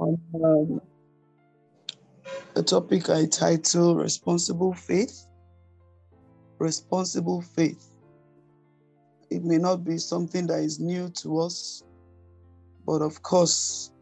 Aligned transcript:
on 0.00 0.18
um, 0.44 0.80
a 2.56 2.62
topic 2.62 3.10
I 3.10 3.26
title 3.26 3.96
Responsible 3.96 4.74
Faith. 4.74 5.26
Responsible 6.60 7.42
faith. 7.42 7.86
It 9.30 9.44
may 9.44 9.58
not 9.58 9.84
be 9.84 9.98
something 9.98 10.46
that 10.48 10.60
is 10.60 10.80
new 10.80 11.10
to 11.22 11.40
us, 11.40 11.84
but 12.86 13.02
of 13.02 13.22
course, 13.22 13.92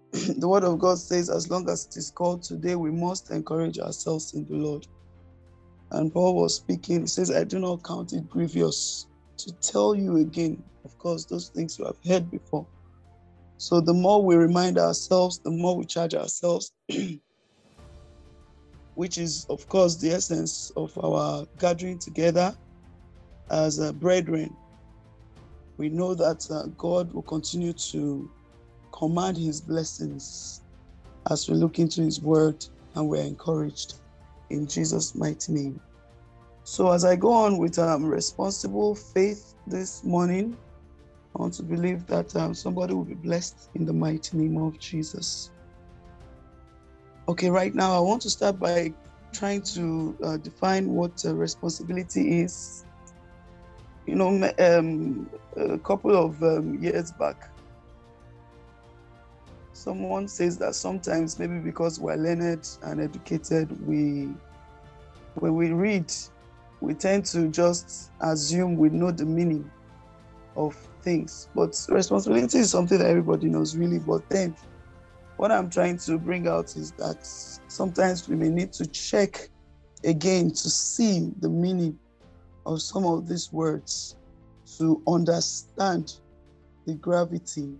the 0.12 0.48
Word 0.48 0.64
of 0.64 0.78
God 0.78 0.98
says, 0.98 1.30
as 1.30 1.50
long 1.50 1.68
as 1.70 1.86
it 1.86 1.98
is 1.98 2.10
called 2.10 2.42
today, 2.44 2.76
we 2.76 2.90
must 2.92 3.30
encourage 3.30 3.78
ourselves 3.78 4.34
in 4.34 4.46
the 4.48 4.56
Lord. 4.56 4.86
And 5.92 6.12
Paul 6.12 6.36
was 6.36 6.56
speaking, 6.56 7.02
he 7.02 7.08
says, 7.08 7.30
I 7.30 7.44
do 7.44 7.60
not 7.60 7.84
count 7.84 8.12
it 8.14 8.28
grievous 8.28 9.06
to 9.40 9.52
tell 9.62 9.94
you 9.94 10.18
again, 10.18 10.62
of 10.84 10.96
course, 10.98 11.26
those 11.26 11.50
things 11.50 11.78
you 11.78 11.86
have 11.86 11.98
heard 12.06 12.30
before. 12.30 12.68
So 13.58 13.80
the 13.80 13.94
more 13.94 14.22
we 14.22 14.36
remind 14.36 14.78
ourselves, 14.78 15.38
the 15.38 15.50
more 15.50 15.76
we 15.76 15.84
charge 15.84 16.14
ourselves, 16.14 16.72
which 18.94 19.18
is, 19.18 19.46
of 19.48 19.66
course, 19.68 19.96
the 19.96 20.10
essence 20.10 20.72
of 20.76 20.96
our 21.02 21.46
gathering 21.58 21.98
together 21.98 22.54
as 23.50 23.78
a 23.78 23.92
brethren. 23.92 24.54
We 25.76 25.88
know 25.88 26.14
that 26.14 26.46
uh, 26.50 26.66
God 26.78 27.12
will 27.12 27.22
continue 27.22 27.72
to 27.72 28.30
command 28.92 29.36
his 29.36 29.60
blessings 29.60 30.60
as 31.30 31.48
we 31.48 31.56
look 31.56 31.78
into 31.78 32.02
his 32.02 32.20
word 32.20 32.64
and 32.94 33.08
we're 33.08 33.22
encouraged 33.22 33.94
in 34.50 34.66
Jesus' 34.66 35.14
mighty 35.14 35.52
name. 35.52 35.80
So, 36.64 36.92
as 36.92 37.04
I 37.04 37.16
go 37.16 37.32
on 37.32 37.58
with 37.58 37.78
um, 37.78 38.06
responsible 38.06 38.94
faith 38.94 39.54
this 39.66 40.04
morning, 40.04 40.56
I 41.34 41.42
want 41.42 41.54
to 41.54 41.62
believe 41.62 42.06
that 42.06 42.34
um, 42.36 42.54
somebody 42.54 42.94
will 42.94 43.04
be 43.04 43.14
blessed 43.14 43.70
in 43.74 43.84
the 43.84 43.92
mighty 43.92 44.36
name 44.36 44.56
of 44.56 44.78
Jesus. 44.78 45.50
Okay, 47.28 47.50
right 47.50 47.74
now 47.74 47.96
I 47.96 48.00
want 48.00 48.22
to 48.22 48.30
start 48.30 48.58
by 48.60 48.92
trying 49.32 49.62
to 49.62 50.16
uh, 50.22 50.36
define 50.36 50.88
what 50.88 51.24
uh, 51.24 51.34
responsibility 51.34 52.40
is. 52.40 52.84
You 54.06 54.16
know, 54.16 54.52
um, 54.58 55.28
a 55.56 55.78
couple 55.78 56.14
of 56.14 56.40
um, 56.42 56.78
years 56.80 57.10
back, 57.12 57.48
someone 59.72 60.28
says 60.28 60.58
that 60.58 60.74
sometimes 60.74 61.38
maybe 61.38 61.58
because 61.58 61.98
we're 61.98 62.16
learned 62.16 62.68
and 62.82 63.00
educated, 63.00 63.70
we 63.86 64.28
when 65.36 65.56
we 65.56 65.72
read 65.72 66.12
we 66.80 66.94
tend 66.94 67.24
to 67.24 67.48
just 67.48 68.10
assume 68.20 68.76
we 68.76 68.90
know 68.90 69.10
the 69.10 69.24
meaning 69.24 69.68
of 70.54 70.76
things. 71.04 71.48
But 71.54 71.74
responsibility 71.88 72.58
is 72.58 72.70
something 72.70 72.98
that 72.98 73.08
everybody 73.08 73.48
knows, 73.48 73.76
really. 73.76 73.98
But 73.98 74.28
then, 74.30 74.56
what 75.36 75.52
I'm 75.52 75.70
trying 75.70 75.98
to 75.98 76.18
bring 76.18 76.48
out 76.48 76.76
is 76.76 76.92
that 76.92 77.18
sometimes 77.68 78.28
we 78.28 78.36
may 78.36 78.48
need 78.48 78.72
to 78.74 78.86
check 78.86 79.48
again 80.04 80.50
to 80.50 80.70
see 80.70 81.30
the 81.40 81.48
meaning 81.48 81.98
of 82.66 82.82
some 82.82 83.04
of 83.04 83.28
these 83.28 83.52
words 83.52 84.16
to 84.78 85.02
understand 85.06 86.12
the 86.86 86.94
gravity 86.94 87.74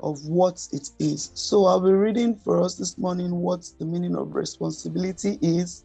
of 0.00 0.24
what 0.26 0.60
it 0.72 0.88
is. 0.98 1.30
So 1.34 1.64
I'll 1.66 1.80
be 1.80 1.92
reading 1.92 2.34
for 2.34 2.62
us 2.62 2.76
this 2.76 2.98
morning 2.98 3.30
what 3.36 3.64
the 3.78 3.86
meaning 3.86 4.16
of 4.16 4.34
responsibility 4.34 5.38
is 5.40 5.84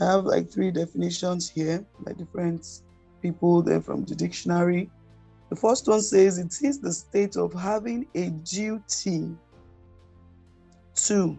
I 0.00 0.06
have 0.06 0.24
like 0.24 0.50
three 0.50 0.70
definitions 0.70 1.50
here 1.50 1.84
by 2.00 2.12
different 2.12 2.66
people, 3.20 3.62
then 3.62 3.82
from 3.82 4.04
the 4.04 4.14
dictionary. 4.14 4.90
The 5.52 5.56
first 5.56 5.86
one 5.86 6.00
says 6.00 6.38
it 6.38 6.54
is 6.62 6.80
the 6.80 6.94
state 6.94 7.36
of 7.36 7.52
having 7.52 8.06
a 8.14 8.30
duty 8.30 9.28
to 10.94 11.38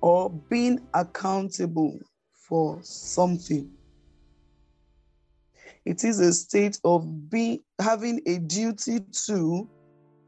or 0.00 0.30
being 0.30 0.78
accountable 0.94 1.98
for 2.30 2.78
something. 2.82 3.72
It 5.84 6.04
is 6.04 6.20
a 6.20 6.32
state 6.32 6.78
of 6.84 7.28
being 7.28 7.64
having 7.80 8.20
a 8.24 8.38
duty 8.38 9.00
to 9.26 9.68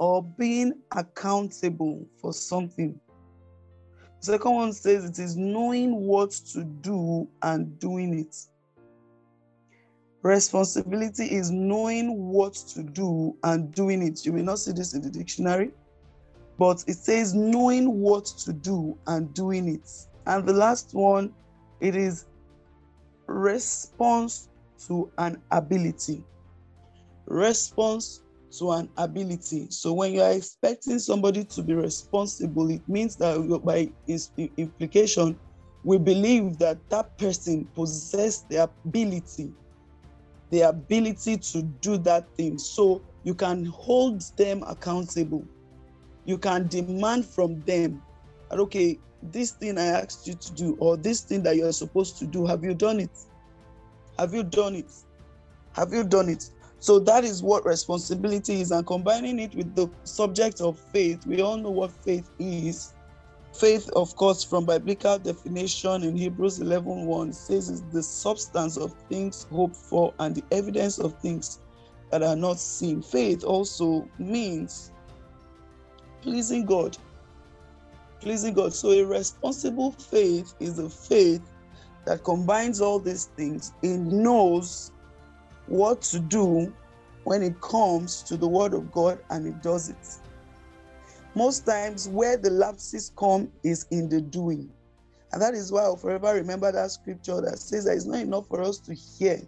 or 0.01 0.25
being 0.25 0.73
accountable 0.91 2.05
for 2.21 2.33
something. 2.33 2.99
The 4.21 4.33
second 4.33 4.53
one 4.53 4.73
says 4.73 5.05
it 5.05 5.21
is 5.21 5.37
knowing 5.37 5.95
what 5.95 6.33
to 6.55 6.65
do 6.65 7.29
and 7.43 7.79
doing 7.79 8.19
it. 8.19 8.37
Responsibility 10.27 11.27
is 11.27 11.53
knowing 11.53 12.19
what 12.19 12.55
to 12.55 12.83
do 12.83 13.37
and 13.45 13.73
doing 13.73 14.03
it. 14.03 14.27
You 14.27 14.33
may 14.33 14.43
not 14.43 14.59
see 14.59 14.73
this 14.73 14.93
in 14.93 15.01
the 15.01 15.09
dictionary, 15.09 15.71
but 16.59 16.83
it 16.89 16.97
says 16.97 17.33
knowing 17.33 18.01
what 18.01 18.25
to 18.25 18.53
do 18.53 18.99
and 19.07 19.33
doing 19.35 19.69
it. 19.69 19.89
And 20.27 20.45
the 20.45 20.53
last 20.53 20.95
one, 20.95 21.33
it 21.81 21.95
is 21.95 22.27
response 23.29 24.49
to 24.89 25.09
an 25.19 25.41
ability. 25.53 26.25
Response 27.27 28.23
to 28.59 28.73
an 28.73 28.89
ability. 28.97 29.69
So 29.71 29.93
when 29.93 30.13
you 30.13 30.23
are 30.23 30.33
expecting 30.33 30.99
somebody 30.99 31.45
to 31.45 31.63
be 31.63 31.75
responsible, 31.75 32.69
it 32.71 32.83
means 32.89 33.15
that 33.17 33.61
by 33.65 33.93
implication, 34.57 35.39
we 35.85 35.99
believe 35.99 36.59
that 36.59 36.79
that 36.91 37.17
person 37.17 37.69
possesses 37.77 38.45
the 38.51 38.65
ability, 38.65 39.53
the 40.51 40.63
ability 40.63 41.37
to 41.37 41.63
do 41.63 41.99
that 41.99 42.29
thing. 42.37 42.59
So 42.59 43.03
you 43.25 43.35
can 43.35 43.65
hold 43.67 44.23
them 44.37 44.63
accountable. 44.67 45.47
You 46.25 46.39
can 46.39 46.69
demand 46.69 47.27
from 47.27 47.61
them 47.63 48.03
okay, 48.53 48.99
this 49.23 49.53
thing 49.53 49.79
I 49.79 49.87
asked 49.87 50.27
you 50.27 50.35
to 50.35 50.53
do, 50.55 50.77
or 50.79 50.97
this 50.97 51.21
thing 51.23 51.43
that 51.45 51.57
you're 51.57 51.73
supposed 51.73 52.19
to 52.19 52.27
do, 52.27 52.47
have 52.47 52.63
you 52.63 52.75
done 52.75 53.01
it? 53.01 53.11
Have 54.19 54.35
you 54.35 54.43
done 54.43 54.77
it? 54.77 54.93
Have 55.73 55.93
you 55.93 56.05
done 56.05 56.29
it? 56.29 56.49
So 56.79 56.99
that 57.01 57.25
is 57.25 57.43
what 57.43 57.65
responsibility 57.65 58.61
is, 58.61 58.71
and 58.71 58.87
combining 58.87 59.39
it 59.39 59.55
with 59.55 59.75
the 59.75 59.91
subject 60.05 60.61
of 60.61 60.79
faith, 60.79 61.27
we 61.27 61.41
all 61.41 61.57
know 61.57 61.71
what 61.71 61.91
faith 61.91 62.31
is. 62.39 62.93
Faith, 63.59 63.89
of 63.97 64.15
course, 64.17 64.45
from 64.45 64.67
biblical 64.67 65.19
definition 65.19 66.03
in 66.03 66.15
Hebrews 66.15 66.61
11 66.61 67.07
1 67.07 67.33
says 67.33 67.71
is 67.71 67.83
the 67.91 68.03
substance 68.03 68.77
of 68.77 68.95
things 69.09 69.47
hoped 69.51 69.77
for 69.77 70.13
and 70.19 70.35
the 70.35 70.45
evidence 70.51 70.99
of 70.99 71.19
things 71.21 71.61
that 72.11 72.23
are 72.23 72.37
not 72.37 72.59
seen. 72.59 73.01
Faith 73.01 73.45
also 73.45 74.07
means 74.19 74.93
pleasing 76.21 76.67
God. 76.67 76.99
Pleasing 78.21 78.53
God. 78.53 78.75
So 78.75 78.91
a 78.91 79.05
responsible 79.05 79.93
faith 79.93 80.55
is 80.61 80.79
a 80.79 80.91
faith 80.91 81.43
that 82.05 82.25
combines 82.25 82.83
all 82.83 82.99
these 82.99 83.27
things. 83.37 83.73
It 83.83 83.99
knows 83.99 84.93
what 85.67 86.03
to 86.03 86.21
do 86.21 86.75
when 87.25 87.43
it 87.43 87.59
comes 87.63 88.23
to 88.25 88.37
the 88.37 88.47
word 88.47 88.75
of 88.75 88.93
God 88.93 89.19
and 89.31 89.47
it 89.47 89.63
does 89.63 89.89
it. 89.89 89.97
Most 91.37 91.67
times, 91.67 92.09
where 92.09 92.39
the 92.39 92.49
lapses 92.49 93.13
come 93.15 93.53
is 93.63 93.85
in 93.91 94.09
the 94.09 94.23
doing. 94.23 94.71
And 95.33 95.43
that 95.43 95.53
is 95.53 95.71
why 95.71 95.83
I'll 95.83 95.95
forever 95.95 96.33
remember 96.33 96.73
that 96.73 96.91
scripture 96.91 97.43
that 97.43 97.59
says 97.59 97.85
that 97.85 97.93
it's 97.95 98.07
not 98.07 98.21
enough 98.21 98.49
for 98.49 98.63
us 98.63 98.79
to 98.79 98.95
hear. 98.95 99.43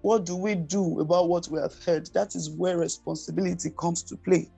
What 0.00 0.26
do 0.26 0.34
we 0.34 0.56
do 0.56 0.98
about 0.98 1.28
what 1.28 1.46
we 1.46 1.60
have 1.60 1.80
heard? 1.84 2.08
That 2.12 2.34
is 2.34 2.50
where 2.50 2.76
responsibility 2.76 3.70
comes 3.78 4.02
to 4.02 4.16
play. 4.16 4.50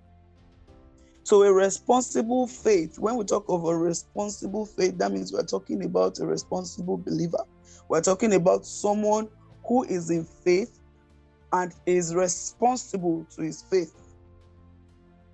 So, 1.25 1.43
a 1.43 1.53
responsible 1.53 2.47
faith, 2.47 2.99
when 2.99 3.17
we 3.17 3.25
talk 3.25 3.45
of 3.51 3.67
a 3.67 3.77
responsible 3.77 4.65
faith, 4.65 4.97
that 4.97 5.13
means 5.13 5.35
we're 5.35 5.45
talking 5.45 5.85
about 5.85 6.19
a 6.21 6.27
responsible 6.27 6.97
believer. 6.97 7.45
We're 7.91 8.01
talking 8.01 8.33
about 8.33 8.65
someone 8.65 9.29
who 9.67 9.85
is 9.85 10.09
in 10.09 10.25
faith 10.25 10.81
and 11.53 11.75
is 11.85 12.15
responsible 12.15 13.27
to 13.37 13.43
his 13.43 13.61
faith. 13.61 13.95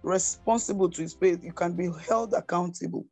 Responsible 0.03 0.89
to 0.91 1.03
his 1.03 1.15
faith, 1.15 1.45
you 1.45 1.53
can 1.53 1.75
be 1.75 1.91
held 2.09 2.33
accountable. 2.33 3.07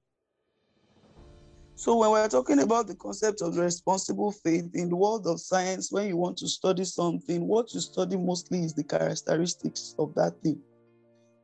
So, 1.75 1.97
when 1.99 2.11
we're 2.11 2.29
talking 2.29 2.59
about 2.61 2.89
the 2.89 2.97
concept 2.97 3.41
of 3.41 3.57
responsible 3.57 4.33
faith 4.33 4.71
in 4.75 4.89
the 4.89 4.97
world 4.97 5.27
of 5.27 5.41
science, 5.41 5.93
when 5.93 6.09
you 6.09 6.17
want 6.17 6.37
to 6.39 6.49
study 6.49 6.85
something, 6.85 7.47
what 7.47 7.73
you 7.73 7.81
study 7.81 8.17
mostly 8.17 8.65
is 8.65 8.75
the 8.75 8.83
characteristics 8.83 9.95
of 9.99 10.15
that 10.17 10.35
thing. 10.43 10.61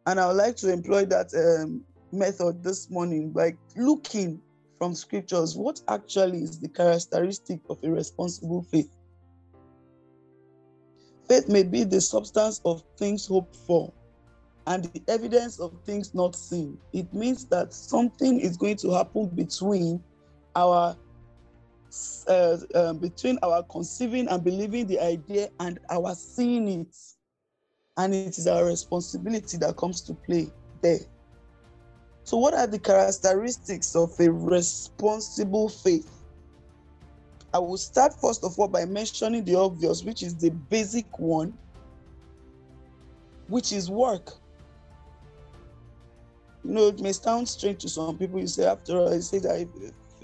And 0.07 0.19
I 0.19 0.27
would 0.27 0.37
like 0.37 0.57
to 0.57 0.73
employ 0.73 1.05
that 1.07 1.33
um, 1.35 1.85
method 2.11 2.65
this 2.65 2.91
morning 2.91 3.31
by 3.31 3.55
looking 3.77 4.41
from 4.79 4.95
scriptures 4.95 5.57
what 5.57 5.81
actually 5.89 6.43
is 6.43 6.59
the 6.59 6.69
characteristic 6.69 7.61
of 7.71 7.79
a 7.85 7.91
responsible 7.91 8.63
faith. 8.73 8.91
Faith 11.29 11.49
may 11.49 11.63
be 11.63 11.85
the 11.85 12.01
substance 12.01 12.61
of 12.65 12.83
things 12.99 13.27
hoped 13.27 13.57
for 13.67 13.93
and 14.67 14.85
the 14.85 15.03
evidence 15.09 15.61
of 15.61 15.73
things 15.85 16.15
not 16.15 16.35
seen. 16.35 16.79
It 16.93 17.13
means 17.13 17.45
that 17.47 17.75
something 17.75 18.41
is 18.41 18.57
going 18.57 18.77
to 18.79 18.91
happen 18.93 19.29
between 19.29 20.03
our 20.57 20.97
uh, 22.27 22.57
uh, 22.75 22.93
between 22.95 23.39
our 23.43 23.63
conceiving 23.65 24.27
and 24.29 24.43
believing 24.43 24.87
the 24.87 24.99
idea 24.99 25.49
and 25.61 25.79
our 25.91 26.15
seeing 26.15 26.69
it. 26.69 26.97
And 27.97 28.13
it 28.13 28.37
is 28.39 28.49
our 28.49 28.65
responsibility 28.65 29.57
that 29.59 29.77
comes 29.77 30.01
to 30.03 30.15
play 30.15 30.51
there. 30.83 30.99
So, 32.25 32.39
what 32.39 32.55
are 32.55 32.67
the 32.67 32.79
characteristics 32.79 33.95
of 33.95 34.19
a 34.19 34.31
responsible 34.31 35.69
faith? 35.69 36.11
I 37.53 37.59
will 37.59 37.77
start 37.77 38.21
first 38.21 38.43
of 38.43 38.59
all 38.59 38.67
by 38.67 38.85
mentioning 38.87 39.45
the 39.45 39.55
obvious, 39.55 40.03
which 40.03 40.25
is 40.25 40.35
the 40.35 40.51
basic 40.51 41.19
one, 41.21 41.57
which 43.47 43.73
is 43.73 43.89
work. 43.89 44.33
You 46.65 46.71
know, 46.73 46.89
it 46.89 47.01
may 47.01 47.13
sound 47.13 47.49
strange 47.49 47.83
to 47.83 47.89
some 47.89 48.17
people. 48.17 48.41
You 48.41 48.47
say, 48.47 48.65
after 48.67 48.97
all, 48.97 49.13
I 49.13 49.19
say 49.19 49.39
that 49.41 49.69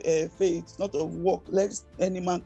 uh, 0.00 0.28
faith, 0.36 0.74
not 0.78 0.94
of 0.94 1.14
work, 1.16 1.42
let 1.48 1.78
any 1.98 2.20
man 2.20 2.42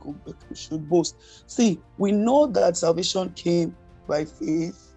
should 0.55 0.88
boast. 0.88 1.17
See, 1.46 1.81
we 1.96 2.11
know 2.12 2.46
that 2.49 2.76
salvation 2.76 3.31
came 3.31 3.76
by 4.08 4.25
faith, 4.25 4.93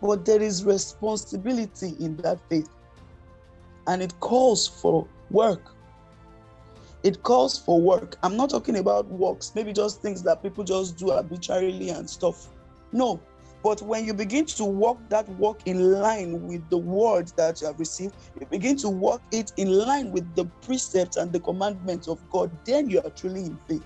but 0.00 0.24
there 0.24 0.40
is 0.40 0.64
responsibility 0.64 1.94
in 1.98 2.16
that 2.18 2.38
faith, 2.48 2.68
and 3.88 4.02
it 4.02 4.18
calls 4.20 4.68
for 4.68 5.08
work. 5.30 5.74
It 7.02 7.24
calls 7.24 7.58
for 7.58 7.80
work. 7.80 8.16
I'm 8.22 8.36
not 8.36 8.50
talking 8.50 8.76
about 8.78 9.08
works, 9.08 9.52
maybe 9.56 9.72
just 9.72 10.00
things 10.02 10.22
that 10.22 10.40
people 10.40 10.62
just 10.62 10.96
do 10.96 11.10
arbitrarily 11.10 11.90
and 11.90 12.08
stuff. 12.08 12.48
No, 12.92 13.20
but 13.62 13.80
when 13.80 14.04
you 14.04 14.12
begin 14.12 14.46
to 14.46 14.64
walk 14.64 14.98
that 15.08 15.28
walk 15.28 15.62
in 15.66 16.00
line 16.00 16.42
with 16.42 16.68
the 16.68 16.78
word 16.78 17.30
that 17.36 17.60
you 17.60 17.68
have 17.68 17.78
received, 17.78 18.16
you 18.38 18.46
begin 18.46 18.76
to 18.78 18.88
walk 18.88 19.22
it 19.30 19.52
in 19.56 19.70
line 19.70 20.10
with 20.10 20.34
the 20.34 20.46
precepts 20.62 21.16
and 21.16 21.32
the 21.32 21.38
commandments 21.38 22.08
of 22.08 22.18
God, 22.30 22.50
then 22.64 22.90
you 22.90 23.00
are 23.02 23.10
truly 23.10 23.44
in 23.44 23.58
faith. 23.68 23.84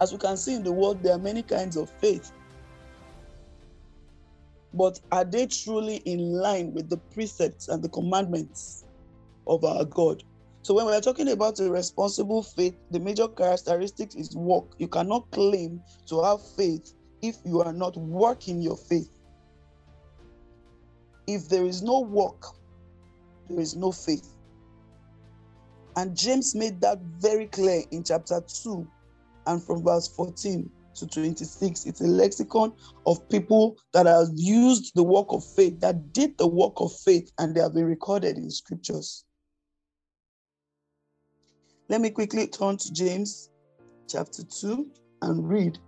As 0.00 0.12
we 0.12 0.18
can 0.18 0.36
see 0.36 0.54
in 0.54 0.62
the 0.62 0.72
world, 0.72 1.02
there 1.02 1.14
are 1.14 1.18
many 1.18 1.42
kinds 1.42 1.76
of 1.76 1.90
faith. 1.90 2.30
But 4.72 5.00
are 5.10 5.24
they 5.24 5.46
truly 5.46 5.96
in 6.04 6.32
line 6.32 6.74
with 6.74 6.90
the 6.90 6.98
precepts 6.98 7.68
and 7.68 7.82
the 7.82 7.88
commandments 7.88 8.84
of 9.46 9.64
our 9.64 9.84
God? 9.84 10.22
So 10.62 10.74
when 10.74 10.86
we're 10.86 11.00
talking 11.00 11.28
about 11.30 11.58
a 11.60 11.70
responsible 11.70 12.42
faith, 12.42 12.76
the 12.90 13.00
major 13.00 13.26
characteristic 13.26 14.14
is 14.16 14.36
work. 14.36 14.66
You 14.78 14.88
cannot 14.88 15.30
claim 15.30 15.80
to 16.08 16.22
have 16.22 16.40
faith 16.56 16.92
if 17.22 17.36
you 17.44 17.60
are 17.62 17.72
not 17.72 17.96
working 17.96 18.60
your 18.60 18.76
faith. 18.76 19.10
If 21.26 21.48
there 21.48 21.64
is 21.64 21.82
no 21.82 22.00
work, 22.00 22.42
there 23.48 23.60
is 23.60 23.74
no 23.76 23.92
faith. 23.92 24.28
And 25.96 26.16
James 26.16 26.54
made 26.54 26.80
that 26.82 27.00
very 27.18 27.46
clear 27.46 27.82
in 27.90 28.04
chapter 28.04 28.42
2 28.62 28.86
and 29.46 29.62
from 29.62 29.82
verse 29.82 30.08
14 30.08 30.70
to 30.96 31.06
26. 31.06 31.86
It's 31.86 32.00
a 32.00 32.06
lexicon 32.06 32.72
of 33.06 33.28
people 33.28 33.76
that 33.92 34.06
have 34.06 34.28
used 34.34 34.92
the 34.94 35.02
work 35.02 35.26
of 35.30 35.44
faith, 35.44 35.80
that 35.80 36.12
did 36.12 36.36
the 36.38 36.46
work 36.46 36.74
of 36.76 36.92
faith, 37.00 37.30
and 37.38 37.54
they 37.54 37.60
have 37.60 37.74
been 37.74 37.86
recorded 37.86 38.36
in 38.36 38.50
scriptures. 38.50 39.24
Let 41.88 42.00
me 42.00 42.10
quickly 42.10 42.46
turn 42.48 42.76
to 42.78 42.92
James 42.92 43.50
chapter 44.08 44.42
2 44.42 44.86
and 45.22 45.48
read 45.48 45.78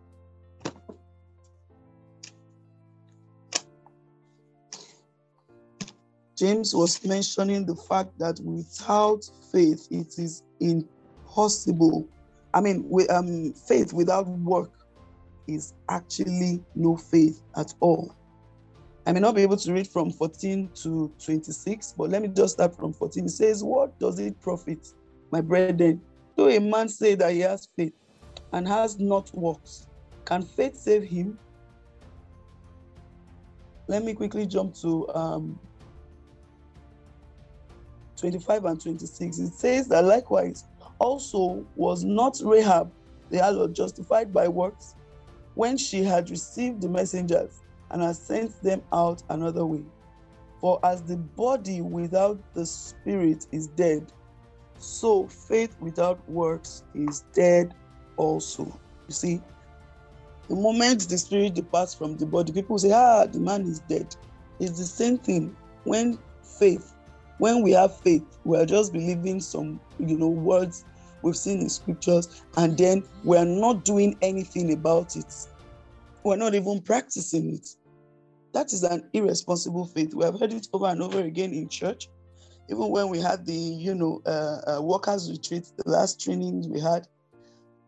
James 6.38 6.72
was 6.72 7.04
mentioning 7.04 7.66
the 7.66 7.74
fact 7.74 8.16
that 8.20 8.38
without 8.44 9.24
faith, 9.50 9.88
it 9.90 10.18
is 10.18 10.44
impossible. 10.60 12.06
I 12.54 12.60
mean, 12.60 12.88
um, 13.10 13.52
faith 13.52 13.92
without 13.92 14.28
work 14.28 14.70
is 15.48 15.74
actually 15.90 16.62
no 16.76 16.96
faith 16.96 17.42
at 17.56 17.74
all. 17.80 18.14
I 19.04 19.12
may 19.12 19.18
not 19.18 19.34
be 19.34 19.42
able 19.42 19.56
to 19.56 19.72
read 19.72 19.88
from 19.88 20.12
14 20.12 20.70
to 20.82 21.12
26, 21.24 21.94
but 21.98 22.10
let 22.10 22.22
me 22.22 22.28
just 22.28 22.54
start 22.54 22.76
from 22.76 22.92
14. 22.92 23.24
It 23.24 23.30
says, 23.30 23.64
What 23.64 23.98
does 23.98 24.20
it 24.20 24.40
profit, 24.40 24.86
my 25.32 25.40
brethren, 25.40 26.00
though 26.36 26.48
a 26.48 26.60
man 26.60 26.88
say 26.88 27.16
that 27.16 27.32
he 27.32 27.40
has 27.40 27.68
faith 27.74 27.94
and 28.52 28.68
has 28.68 29.00
not 29.00 29.28
works? 29.34 29.88
Can 30.24 30.42
faith 30.42 30.76
save 30.76 31.02
him? 31.02 31.36
Let 33.88 34.04
me 34.04 34.14
quickly 34.14 34.46
jump 34.46 34.74
to 34.82 35.08
um, 35.14 35.58
25 38.18 38.64
and 38.64 38.80
26, 38.80 39.38
it 39.38 39.52
says 39.54 39.88
that 39.88 40.04
likewise 40.04 40.64
also 40.98 41.64
was 41.76 42.04
not 42.04 42.38
Rahab 42.42 42.90
the 43.30 43.38
harlot 43.38 43.72
justified 43.74 44.32
by 44.32 44.48
works 44.48 44.94
when 45.54 45.76
she 45.76 46.02
had 46.02 46.30
received 46.30 46.80
the 46.80 46.88
messengers 46.88 47.60
and 47.90 48.02
had 48.02 48.16
sent 48.16 48.62
them 48.62 48.82
out 48.92 49.22
another 49.28 49.66
way. 49.66 49.82
For 50.60 50.80
as 50.84 51.02
the 51.02 51.16
body 51.16 51.80
without 51.80 52.38
the 52.54 52.66
spirit 52.66 53.46
is 53.52 53.68
dead, 53.68 54.12
so 54.78 55.26
faith 55.26 55.76
without 55.80 56.26
works 56.28 56.84
is 56.94 57.24
dead 57.32 57.74
also. 58.16 58.64
You 59.08 59.14
see, 59.14 59.42
the 60.48 60.56
moment 60.56 61.08
the 61.08 61.18
spirit 61.18 61.54
departs 61.54 61.94
from 61.94 62.16
the 62.16 62.26
body, 62.26 62.52
people 62.52 62.78
say, 62.78 62.92
ah, 62.92 63.26
the 63.26 63.38
man 63.38 63.62
is 63.62 63.80
dead. 63.80 64.14
It's 64.58 64.78
the 64.78 64.84
same 64.84 65.18
thing 65.18 65.56
when 65.84 66.18
faith 66.42 66.94
when 67.38 67.62
we 67.62 67.72
have 67.72 67.98
faith, 68.00 68.38
we 68.44 68.58
are 68.58 68.66
just 68.66 68.92
believing 68.92 69.40
some, 69.40 69.80
you 69.98 70.18
know, 70.18 70.28
words 70.28 70.84
we've 71.22 71.36
seen 71.36 71.60
in 71.60 71.68
scriptures, 71.68 72.42
and 72.56 72.76
then 72.76 73.02
we're 73.24 73.44
not 73.44 73.84
doing 73.84 74.16
anything 74.22 74.72
about 74.72 75.16
it. 75.16 75.32
We're 76.24 76.36
not 76.36 76.54
even 76.54 76.82
practicing 76.82 77.54
it. 77.54 77.68
That 78.54 78.72
is 78.72 78.82
an 78.82 79.08
irresponsible 79.12 79.86
faith. 79.86 80.14
We 80.14 80.24
have 80.24 80.38
heard 80.38 80.52
it 80.52 80.66
over 80.72 80.86
and 80.86 81.02
over 81.02 81.20
again 81.20 81.52
in 81.52 81.68
church. 81.68 82.08
Even 82.68 82.90
when 82.90 83.08
we 83.08 83.20
had 83.20 83.46
the, 83.46 83.54
you 83.54 83.94
know, 83.94 84.20
uh, 84.26 84.76
uh, 84.76 84.82
workers 84.82 85.30
retreat, 85.30 85.70
the 85.76 85.90
last 85.90 86.20
training 86.20 86.70
we 86.70 86.80
had, 86.80 87.06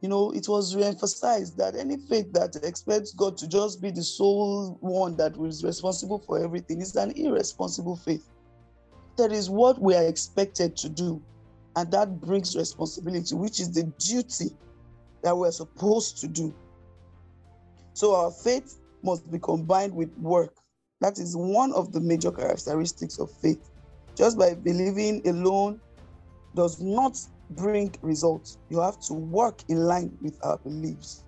you 0.01 0.09
know, 0.09 0.31
it 0.31 0.49
was 0.49 0.75
re-emphasized 0.75 1.59
that 1.59 1.77
any 1.77 1.99
faith 2.09 2.33
that 2.33 2.57
expects 2.63 3.13
God 3.13 3.37
to 3.39 3.49
just 3.49 3.83
be 3.83 3.91
the 3.91 4.03
sole 4.03 4.79
one 4.81 5.17
that 5.17 5.37
is 5.37 5.63
responsible 5.63 6.21
for 6.21 6.43
everything 6.43 6.81
is 6.81 6.97
an 6.97 7.11
irresponsible 7.11 7.97
faith 7.97 8.27
there 9.17 9.33
is 9.33 9.51
what 9.51 9.81
we 9.81 9.95
are 9.95 10.07
expected 10.07 10.77
to 10.79 10.89
do, 10.89 11.23
and 11.77 11.91
that 11.93 12.21
brings 12.21 12.57
responsibility, 12.57 13.35
which 13.35 13.61
is 13.61 13.73
the 13.73 13.85
duty 13.99 14.57
that 15.23 15.37
we're 15.37 15.51
supposed 15.53 16.19
to 16.19 16.29
do. 16.29 16.55
So 17.93 18.15
our 18.15 18.31
faith 18.31 18.79
must 19.03 19.31
be 19.31 19.39
combined 19.39 19.95
with 19.95 20.17
work. 20.19 20.55
That 21.01 21.19
is 21.19 21.37
one 21.37 21.73
of 21.73 21.93
the 21.93 22.01
major 22.01 22.31
characteristics 22.31 23.19
of 23.19 23.31
faith. 23.31 23.71
Just 24.17 24.39
by 24.39 24.55
believing 24.55 25.27
alone 25.27 25.81
does 26.55 26.81
not 26.81 27.17
bring 27.51 27.95
results. 28.03 28.59
You 28.69 28.81
have 28.81 29.01
to 29.03 29.15
work 29.15 29.63
in 29.69 29.79
line 29.79 30.17
with 30.21 30.39
our 30.43 30.59
beliefs. 30.59 31.25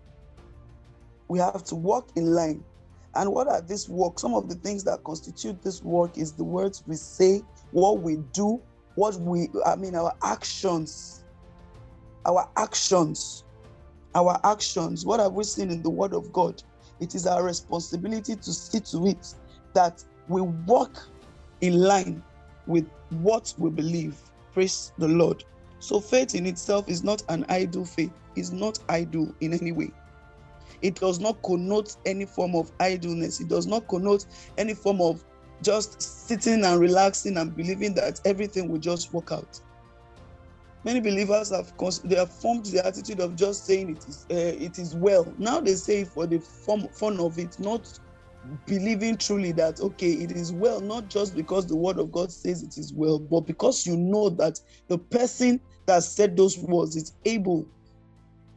We 1.29 1.39
have 1.39 1.65
to 1.65 1.75
work 1.75 2.09
in 2.17 2.35
line. 2.35 2.63
And 3.15 3.33
what 3.33 3.49
are 3.49 3.61
these 3.61 3.89
work? 3.89 4.19
Some 4.19 4.35
of 4.35 4.49
the 4.49 4.55
things 4.57 4.85
that 4.85 5.05
constitute 5.05 5.63
this 5.63 5.83
work 5.83 6.19
is 6.19 6.33
the 6.33 6.45
words 6.45 6.83
we 6.87 6.97
say, 6.97 7.43
what 7.73 8.01
we 8.01 8.17
do, 8.33 8.61
what 8.95 9.17
we, 9.17 9.49
I 9.67 9.77
mean, 9.77 9.95
our 9.95 10.15
actions, 10.23 11.25
our 12.25 12.49
actions, 12.57 13.45
our 14.15 14.39
actions. 14.45 15.05
What 15.05 15.21
have 15.21 15.33
we 15.33 15.45
seen 15.45 15.71
in 15.71 15.83
the 15.83 15.91
Word 15.91 16.15
of 16.15 16.33
God? 16.33 16.63
It 17.01 17.15
is 17.15 17.27
our 17.27 17.43
responsibility 17.43 18.37
to 18.37 18.53
see 18.53 18.81
to 18.81 19.07
it 19.07 19.35
that 19.75 20.05
we 20.29 20.43
walk 20.43 21.09
in 21.61 21.81
line 21.81 22.23
with 22.67 22.89
what 23.11 23.53
we 23.59 23.71
believe. 23.71 24.17
Praise 24.53 24.93
the 24.99 25.09
Lord. 25.09 25.45
So 25.79 25.99
faith 25.99 26.35
in 26.35 26.47
itself 26.47 26.89
is 26.89 27.03
not 27.03 27.23
an 27.29 27.45
idle 27.49 27.85
faith, 27.85 28.13
is 28.37 28.53
not 28.53 28.79
idle 28.89 29.35
in 29.41 29.53
any 29.53 29.73
way. 29.73 29.91
It 30.83 30.97
does 30.97 31.19
not 31.21 31.43
connote 31.43 31.97
any 32.07 32.25
form 32.25 32.55
of 32.55 32.71
idleness. 32.81 33.41
It 33.41 33.49
does 33.49 33.67
not 33.67 33.89
connote 33.89 34.27
any 34.59 34.75
form 34.75 35.01
of 35.01 35.25
just 35.63 36.01
sitting 36.01 36.65
and 36.65 36.81
relaxing 36.81 37.37
and 37.37 37.55
believing 37.57 37.95
that 37.95 38.21
everything 38.25 38.69
will 38.69 38.79
just 38.79 39.13
work 39.13 39.33
out. 39.33 39.61
Many 40.85 41.01
believers 41.01 41.51
have 41.51 41.73
they 42.05 42.17
have 42.17 42.33
formed 42.33 42.67
the 42.67 42.85
attitude 42.85 43.21
of 43.21 43.37
just 43.37 43.67
saying 43.67 43.91
it 43.91 44.09
is 44.09 44.27
uh, 44.31 44.35
it 44.35 44.79
is 44.79 44.97
well. 44.97 45.33
Now 45.39 45.61
they 45.61 45.75
say 45.75 46.05
for 46.05 46.27
the 46.27 46.39
form, 46.39 46.89
fun 46.89 47.21
of 47.21 47.39
it, 47.39 47.59
not 47.61 47.99
believing 48.67 49.17
truly 49.17 49.53
that 49.53 49.81
okay 49.81 50.13
it 50.13 50.33
is 50.33 50.53
well 50.53 50.81
not 50.81 51.09
just 51.09 51.37
because 51.37 51.67
the 51.67 51.77
word 51.77 51.99
of 51.99 52.11
god 52.11 52.31
says 52.31 52.63
it 52.63 52.77
is 52.77 52.93
well 52.93 53.19
but 53.19 53.43
because 53.43 53.87
you 53.87 53.97
know 53.97 54.29
that 54.29 54.59
the 54.89 54.99
person 54.99 55.61
that 55.87 56.03
said 56.03 56.37
those 56.37 56.59
words 56.59 56.97
is 56.97 57.13
able 57.25 57.65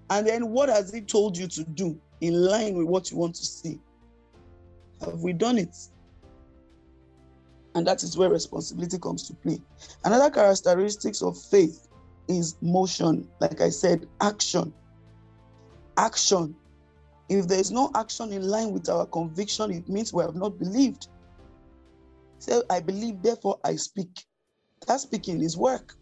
and 0.10 0.26
then 0.26 0.50
what 0.50 0.70
has 0.70 0.92
he 0.92 1.02
told 1.02 1.38
you 1.38 1.48
to 1.48 1.64
do 1.64 2.00
in 2.22 2.34
line 2.34 2.74
with 2.74 2.88
what 2.88 3.12
you 3.12 3.18
want 3.18 3.36
to 3.36 3.46
see 3.46 3.80
have 5.02 5.20
we 5.20 5.34
done 5.34 5.58
it 5.58 5.76
and 7.75 7.86
that 7.86 8.03
is 8.03 8.17
where 8.17 8.29
responsibility 8.29 8.98
comes 8.98 9.27
to 9.27 9.34
play. 9.36 9.60
Another 10.05 10.32
characteristics 10.32 11.22
of 11.22 11.38
faith 11.51 11.88
is 12.29 12.55
motion. 12.62 13.27
Like 13.41 13.62
I 13.62 13.70
said, 13.70 14.08
action. 14.22 14.74
Action. 15.98 16.55
If 17.27 17.48
there 17.48 17.60
is 17.60 17.72
no 17.72 17.91
action 17.96 18.32
in 18.32 18.48
line 18.48 18.72
with 18.72 18.88
our 18.89 19.05
conviction, 19.05 19.72
it 19.72 19.89
means 19.89 20.13
we 20.13 20.24
have 20.24 20.36
not 20.36 20.58
believed. 20.58 21.08
So 22.39 22.63
I 22.70 22.79
believe, 22.79 23.22
therefore 23.22 23.60
I 23.65 23.75
speak. 23.75 24.24
That 24.88 25.01
speaking 25.01 25.41
is 25.41 25.58
work. 25.58 25.94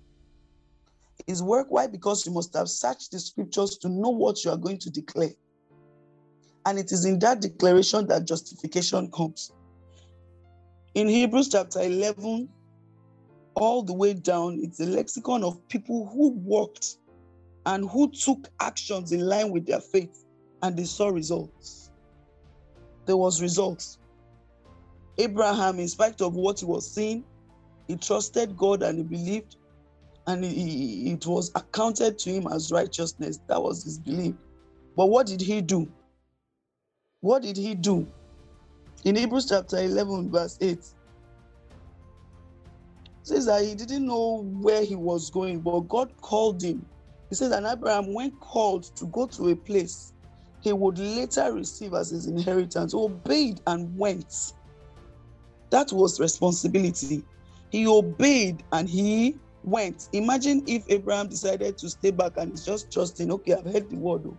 Is 1.25 1.41
work. 1.41 1.67
Why? 1.69 1.87
Because 1.87 2.25
you 2.25 2.33
must 2.33 2.53
have 2.55 2.69
searched 2.69 3.11
the 3.11 3.19
scriptures 3.19 3.77
to 3.77 3.89
know 3.89 4.09
what 4.09 4.43
you 4.43 4.51
are 4.51 4.57
going 4.57 4.77
to 4.79 4.89
declare. 4.89 5.31
And 6.65 6.77
it 6.77 6.91
is 6.91 7.05
in 7.05 7.19
that 7.19 7.41
declaration 7.41 8.07
that 8.07 8.27
justification 8.27 9.09
comes. 9.11 9.51
In 10.95 11.07
Hebrews 11.07 11.49
chapter 11.49 11.81
11, 11.81 12.47
all 13.55 13.81
the 13.81 13.93
way 13.93 14.13
down, 14.13 14.59
it's 14.61 14.79
a 14.79 14.85
lexicon 14.85 15.43
of 15.43 15.67
people 15.67 16.05
who 16.05 16.29
walked 16.29 16.97
and 17.65 17.89
who 17.89 18.11
took 18.11 18.47
actions 18.59 19.11
in 19.11 19.21
line 19.21 19.49
with 19.49 19.65
their 19.65 19.79
faith 19.79 20.23
and 20.61 20.77
they 20.77 20.83
saw 20.83 21.09
results. 21.09 21.89
There 23.07 23.17
was 23.17 23.41
results. 23.41 23.97
Abraham, 25.17 25.79
in 25.79 25.87
spite 25.87 26.21
of 26.21 26.35
what 26.35 26.59
he 26.59 26.65
was 26.65 26.89
seeing, 26.93 27.23
he 27.87 27.95
trusted 27.95 28.55
God 28.55 28.83
and 28.83 28.99
he 28.99 29.03
believed, 29.03 29.57
and 30.27 30.43
he, 30.43 31.11
it 31.11 31.25
was 31.25 31.51
accounted 31.55 32.19
to 32.19 32.29
him 32.29 32.47
as 32.51 32.71
righteousness. 32.71 33.39
That 33.47 33.61
was 33.61 33.83
his 33.83 33.97
belief. 33.97 34.35
But 34.95 35.07
what 35.07 35.25
did 35.25 35.41
he 35.41 35.61
do? 35.61 35.91
What 37.21 37.41
did 37.41 37.57
he 37.57 37.73
do? 37.73 38.07
In 39.05 39.15
Hebrews 39.15 39.47
chapter 39.49 39.77
11, 39.77 40.31
verse 40.31 40.57
8, 40.61 40.79
says 43.23 43.45
that 43.45 43.63
he 43.63 43.75
didn't 43.75 44.05
know 44.05 44.43
where 44.61 44.83
he 44.83 44.95
was 44.95 45.29
going, 45.29 45.59
but 45.59 45.81
God 45.81 46.15
called 46.21 46.61
him. 46.61 46.85
He 47.29 47.35
says, 47.35 47.49
that 47.49 47.65
Abraham, 47.65 48.13
when 48.13 48.31
called 48.31 48.83
to 48.95 49.05
go 49.07 49.27
to 49.27 49.49
a 49.49 49.55
place 49.55 50.13
he 50.63 50.71
would 50.71 50.97
later 50.97 51.51
receive 51.51 51.93
as 51.93 52.09
his 52.11 52.25
inheritance, 52.27 52.93
obeyed 52.93 53.59
and 53.67 53.95
went. 53.97 54.53
That 55.71 55.91
was 55.91 56.21
responsibility. 56.21 57.23
He 57.69 57.85
obeyed 57.85 58.63
and 58.71 58.89
he 58.89 59.35
went. 59.65 60.07
Imagine 60.13 60.63
if 60.65 60.85
Abraham 60.87 61.27
decided 61.27 61.77
to 61.79 61.89
stay 61.89 62.11
back 62.11 62.37
and 62.37 62.61
just 62.63 62.91
trusting, 62.93 63.29
okay, 63.29 63.55
I've 63.55 63.65
heard 63.65 63.89
the 63.89 63.97
word. 63.97 64.21
Oh. 64.25 64.37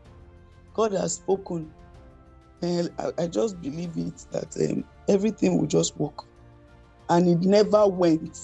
God 0.72 0.92
has 0.92 1.14
spoken. 1.14 1.70
And 2.62 2.90
I, 2.98 3.10
I 3.24 3.26
just 3.26 3.60
believe 3.60 3.96
it 3.96 4.24
that 4.30 4.56
um, 4.70 4.84
everything 5.08 5.58
will 5.58 5.66
just 5.66 5.96
work. 5.98 6.24
And 7.08 7.28
it 7.28 7.40
never 7.46 7.86
went. 7.86 8.38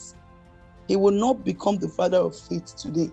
He 0.88 0.96
will 0.96 1.12
not 1.12 1.44
become 1.44 1.78
the 1.78 1.88
father 1.88 2.18
of 2.18 2.38
faith 2.38 2.76
today. 2.76 3.10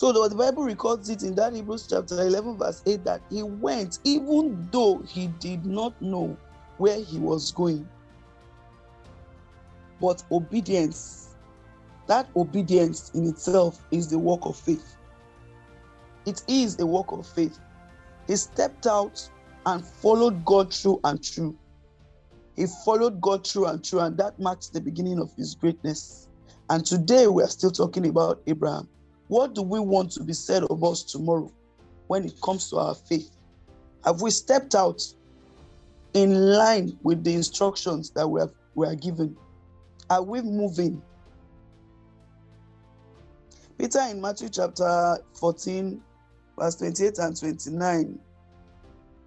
So 0.00 0.12
the 0.12 0.34
Bible 0.34 0.64
records 0.64 1.10
it 1.10 1.22
in 1.22 1.34
that 1.34 1.52
Hebrews 1.52 1.86
chapter 1.90 2.14
11, 2.14 2.56
verse 2.56 2.82
8, 2.86 3.04
that 3.04 3.20
he 3.28 3.42
went 3.42 3.98
even 4.02 4.66
though 4.72 5.02
he 5.06 5.26
did 5.26 5.66
not 5.66 6.00
know 6.00 6.38
where 6.78 6.98
he 6.98 7.18
was 7.18 7.52
going. 7.52 7.86
But 10.00 10.22
obedience, 10.32 11.36
that 12.06 12.30
obedience 12.34 13.10
in 13.12 13.26
itself 13.26 13.84
is 13.90 14.08
the 14.08 14.18
work 14.18 14.40
of 14.44 14.56
faith. 14.56 14.96
It 16.24 16.40
is 16.48 16.80
a 16.80 16.86
work 16.86 17.12
of 17.12 17.26
faith. 17.26 17.58
He 18.30 18.36
stepped 18.36 18.86
out 18.86 19.28
and 19.66 19.84
followed 19.84 20.44
God 20.44 20.72
through 20.72 21.00
and 21.02 21.20
through. 21.24 21.58
He 22.54 22.66
followed 22.84 23.20
God 23.20 23.44
through 23.44 23.66
and 23.66 23.84
through, 23.84 24.00
and 24.00 24.16
that 24.18 24.38
marks 24.38 24.68
the 24.68 24.80
beginning 24.80 25.18
of 25.18 25.32
his 25.36 25.56
greatness. 25.56 26.28
And 26.68 26.86
today 26.86 27.26
we 27.26 27.42
are 27.42 27.48
still 27.48 27.72
talking 27.72 28.06
about 28.06 28.40
Abraham. 28.46 28.88
What 29.26 29.56
do 29.56 29.62
we 29.62 29.80
want 29.80 30.12
to 30.12 30.22
be 30.22 30.32
said 30.32 30.62
of 30.62 30.84
us 30.84 31.02
tomorrow 31.02 31.50
when 32.06 32.24
it 32.24 32.40
comes 32.40 32.70
to 32.70 32.76
our 32.76 32.94
faith? 32.94 33.36
Have 34.04 34.22
we 34.22 34.30
stepped 34.30 34.76
out 34.76 35.02
in 36.14 36.52
line 36.52 36.96
with 37.02 37.24
the 37.24 37.34
instructions 37.34 38.12
that 38.12 38.28
we, 38.28 38.42
have, 38.42 38.52
we 38.76 38.86
are 38.86 38.94
given? 38.94 39.36
Are 40.08 40.22
we 40.22 40.40
moving? 40.40 41.02
Peter 43.76 44.06
in 44.08 44.20
Matthew 44.20 44.50
chapter 44.50 45.18
14, 45.34 46.00
verse 46.60 46.76
28 46.76 47.18
and 47.18 47.38
29, 47.38 48.18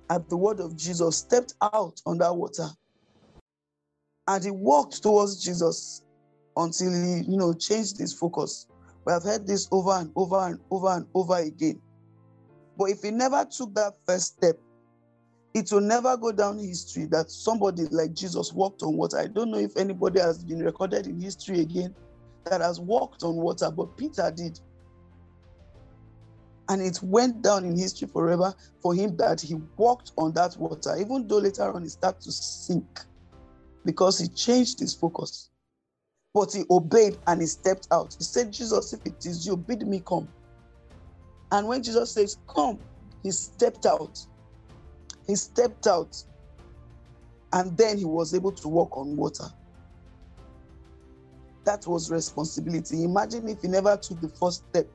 at 0.09 0.29
the 0.29 0.37
word 0.37 0.59
of 0.59 0.77
Jesus, 0.77 1.17
stepped 1.17 1.53
out 1.61 1.99
on 2.05 2.19
that 2.19 2.35
water 2.35 2.67
and 4.27 4.43
he 4.43 4.51
walked 4.51 5.01
towards 5.01 5.43
Jesus 5.43 6.03
until 6.55 6.91
he, 6.91 7.23
you 7.29 7.37
know, 7.37 7.53
changed 7.53 7.97
his 7.97 8.13
focus. 8.13 8.67
We 9.05 9.11
have 9.13 9.23
heard 9.23 9.47
this 9.47 9.67
over 9.71 9.91
and 9.91 10.11
over 10.15 10.39
and 10.47 10.59
over 10.71 10.89
and 10.89 11.05
over 11.13 11.37
again. 11.37 11.81
But 12.77 12.85
if 12.85 13.01
he 13.01 13.11
never 13.11 13.45
took 13.45 13.73
that 13.75 13.93
first 14.05 14.37
step, 14.37 14.57
it 15.53 15.71
will 15.71 15.81
never 15.81 16.15
go 16.17 16.31
down 16.31 16.57
history 16.57 17.05
that 17.05 17.29
somebody 17.29 17.83
like 17.91 18.13
Jesus 18.13 18.53
walked 18.53 18.81
on 18.81 18.95
water. 18.95 19.17
I 19.19 19.27
don't 19.27 19.51
know 19.51 19.59
if 19.59 19.75
anybody 19.77 20.19
has 20.19 20.43
been 20.43 20.63
recorded 20.63 21.05
in 21.05 21.21
history 21.21 21.59
again 21.59 21.93
that 22.45 22.61
has 22.61 22.79
walked 22.79 23.23
on 23.23 23.35
water, 23.35 23.69
but 23.69 23.95
Peter 23.97 24.31
did. 24.35 24.59
And 26.69 26.81
it 26.81 26.99
went 27.03 27.41
down 27.41 27.65
in 27.65 27.77
history 27.77 28.07
forever 28.07 28.53
for 28.81 28.95
him 28.95 29.17
that 29.17 29.41
he 29.41 29.55
walked 29.77 30.11
on 30.17 30.33
that 30.33 30.55
water, 30.57 30.95
even 30.97 31.27
though 31.27 31.39
later 31.39 31.73
on 31.73 31.83
he 31.83 31.89
started 31.89 32.21
to 32.21 32.31
sink 32.31 32.99
because 33.85 34.17
he 34.19 34.27
changed 34.29 34.79
his 34.79 34.93
focus. 34.93 35.49
But 36.33 36.53
he 36.53 36.63
obeyed 36.69 37.17
and 37.27 37.41
he 37.41 37.47
stepped 37.47 37.87
out. 37.91 38.15
He 38.17 38.23
said, 38.23 38.51
Jesus, 38.51 38.93
if 38.93 39.01
it 39.05 39.25
is 39.25 39.45
you, 39.45 39.57
bid 39.57 39.85
me 39.87 40.01
come. 40.07 40.27
And 41.51 41.67
when 41.67 41.83
Jesus 41.83 42.13
says, 42.13 42.37
Come, 42.53 42.79
he 43.21 43.31
stepped 43.31 43.85
out. 43.85 44.17
He 45.27 45.35
stepped 45.35 45.85
out. 45.85 46.15
And 47.53 47.77
then 47.77 47.99
he 47.99 48.05
was 48.05 48.33
able 48.33 48.51
to 48.51 48.67
walk 48.67 48.97
on 48.97 49.15
water. 49.15 49.45
That 51.65 51.85
was 51.85 52.09
responsibility. 52.09 53.03
Imagine 53.03 53.47
if 53.47 53.61
he 53.61 53.67
never 53.67 53.95
took 53.95 54.19
the 54.19 54.29
first 54.29 54.63
step. 54.69 54.87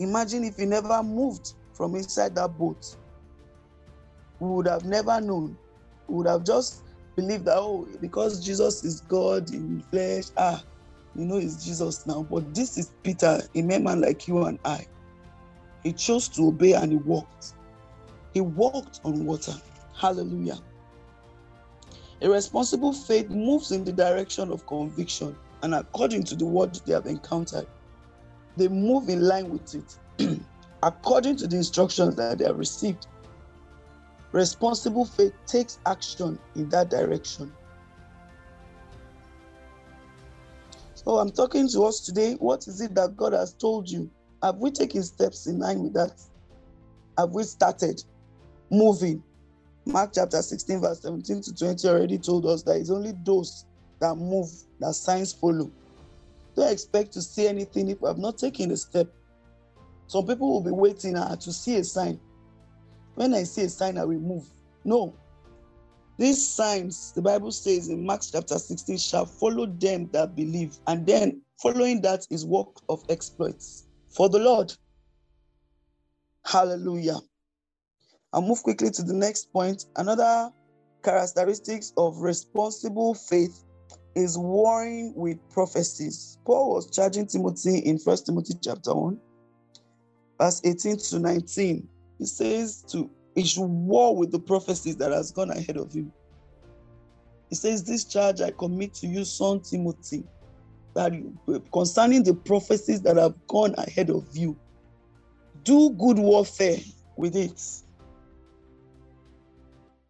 Imagine 0.00 0.44
if 0.44 0.56
he 0.56 0.66
never 0.66 1.02
moved 1.04 1.54
from 1.74 1.94
inside 1.94 2.34
that 2.36 2.58
boat. 2.58 2.96
We 4.40 4.48
would 4.48 4.66
have 4.66 4.84
never 4.84 5.20
known. 5.20 5.58
We 6.08 6.16
would 6.16 6.26
have 6.26 6.44
just 6.44 6.82
believed 7.16 7.44
that 7.46 7.58
oh 7.58 7.86
because 8.00 8.44
jesus 8.44 8.84
is 8.84 9.00
god 9.02 9.50
in 9.52 9.82
flesh 9.90 10.26
ah 10.38 10.62
you 11.14 11.26
know 11.26 11.36
it's 11.36 11.64
jesus 11.64 12.06
now. 12.06 12.26
But 12.30 12.54
this 12.54 12.78
is 12.78 12.92
peter 13.02 13.40
a 13.54 13.62
man 13.62 14.00
like 14.00 14.26
you 14.28 14.44
and 14.44 14.58
i. 14.64 14.86
He 15.82 15.92
chose 15.92 16.28
to 16.30 16.48
obey 16.48 16.74
and 16.74 16.92
he 16.92 16.98
walked. 16.98 17.54
He 18.34 18.40
walked 18.40 19.00
on 19.04 19.24
water. 19.24 19.54
Hallelujah. 19.96 20.58
A 22.22 22.28
responsible 22.30 22.92
faith 22.92 23.30
moves 23.30 23.72
in 23.72 23.84
the 23.84 23.92
direction 23.92 24.50
of 24.52 24.66
conviction 24.66 25.36
and 25.62 25.74
according 25.74 26.24
to 26.24 26.36
the 26.36 26.46
word 26.46 26.74
they 26.86 26.92
have 26.94 27.06
encountered 27.06 27.66
they 28.60 28.68
move 28.68 29.08
in 29.08 29.22
line 29.22 29.48
with 29.48 29.74
it 29.74 30.40
according 30.82 31.36
to 31.36 31.46
the 31.46 31.56
instructions 31.56 32.14
that 32.16 32.38
they 32.38 32.44
have 32.44 32.58
received 32.58 33.06
Responsible 34.32 35.04
faith 35.04 35.32
takes 35.46 35.80
action 35.86 36.38
in 36.54 36.68
that 36.68 36.88
direction. 36.88 37.52
So 40.94 41.18
I'm 41.18 41.30
talking 41.30 41.68
to 41.70 41.82
us 41.82 42.00
today. 42.00 42.34
What 42.34 42.68
is 42.68 42.80
it 42.80 42.94
that 42.94 43.16
God 43.16 43.32
has 43.32 43.54
told 43.54 43.90
you? 43.90 44.08
Have 44.42 44.56
we 44.58 44.70
taken 44.70 45.02
steps 45.02 45.46
in 45.46 45.58
line 45.58 45.82
with 45.82 45.94
that? 45.94 46.12
Have 47.18 47.30
we 47.30 47.42
started 47.42 48.02
moving? 48.70 49.22
Mark 49.86 50.12
chapter 50.14 50.40
16, 50.42 50.80
verse 50.80 51.02
17 51.02 51.42
to 51.42 51.54
20 51.54 51.88
already 51.88 52.18
told 52.18 52.46
us 52.46 52.62
that 52.62 52.76
it's 52.76 52.90
only 52.90 53.12
those 53.24 53.64
that 54.00 54.14
move 54.14 54.48
that 54.78 54.94
signs 54.94 55.32
follow. 55.32 55.72
Don't 56.56 56.72
expect 56.72 57.12
to 57.12 57.22
see 57.22 57.46
anything 57.46 57.88
if 57.88 57.98
have 58.00 58.18
not 58.18 58.38
taken 58.38 58.70
a 58.70 58.76
step. 58.76 59.08
Some 60.06 60.26
people 60.26 60.52
will 60.52 60.64
be 60.64 60.70
waiting 60.70 61.16
uh, 61.16 61.36
to 61.36 61.52
see 61.52 61.76
a 61.76 61.84
sign. 61.84 62.18
When 63.14 63.34
I 63.34 63.44
see 63.44 63.62
a 63.62 63.68
sign, 63.68 63.98
I 63.98 64.04
will 64.04 64.18
move. 64.18 64.44
No. 64.84 65.14
These 66.18 66.46
signs, 66.46 67.12
the 67.12 67.22
Bible 67.22 67.52
says 67.52 67.88
in 67.88 68.04
Mark 68.04 68.22
chapter 68.30 68.58
16, 68.58 68.98
shall 68.98 69.26
follow 69.26 69.66
them 69.66 70.08
that 70.12 70.34
believe. 70.36 70.76
And 70.86 71.06
then 71.06 71.42
following 71.62 72.00
that 72.02 72.26
is 72.30 72.44
work 72.44 72.68
of 72.88 73.02
exploits 73.08 73.86
for 74.08 74.28
the 74.28 74.38
Lord. 74.38 74.72
Hallelujah. 76.44 77.18
I'll 78.32 78.42
move 78.42 78.62
quickly 78.62 78.90
to 78.90 79.02
the 79.02 79.14
next 79.14 79.52
point. 79.52 79.86
Another 79.96 80.50
characteristics 81.02 81.92
of 81.96 82.20
responsible 82.20 83.14
faith 83.14 83.64
is 84.14 84.36
warring 84.36 85.12
with 85.14 85.38
prophecies. 85.50 86.38
Paul 86.44 86.74
was 86.74 86.90
charging 86.90 87.26
Timothy 87.26 87.78
in 87.78 87.98
First 87.98 88.26
Timothy 88.26 88.54
chapter 88.62 88.94
1, 88.94 89.18
verse 90.40 90.60
18 90.64 90.96
to 90.96 91.18
19. 91.18 91.88
He 92.18 92.26
says 92.26 92.82
to 92.90 93.10
he 93.34 93.44
should 93.44 93.62
war 93.62 94.16
with 94.16 94.32
the 94.32 94.40
prophecies 94.40 94.96
that 94.96 95.12
has 95.12 95.30
gone 95.30 95.50
ahead 95.50 95.76
of 95.76 95.92
him. 95.92 96.12
He 97.48 97.54
says, 97.54 97.84
This 97.84 98.04
charge 98.04 98.40
I 98.40 98.50
commit 98.50 98.94
to 98.94 99.06
you, 99.06 99.24
son 99.24 99.60
Timothy, 99.60 100.24
that 100.94 101.12
concerning 101.72 102.24
the 102.24 102.34
prophecies 102.34 103.00
that 103.02 103.16
have 103.16 103.34
gone 103.46 103.74
ahead 103.78 104.10
of 104.10 104.26
you, 104.36 104.56
do 105.62 105.90
good 105.90 106.18
warfare 106.18 106.78
with 107.16 107.36
it. 107.36 107.60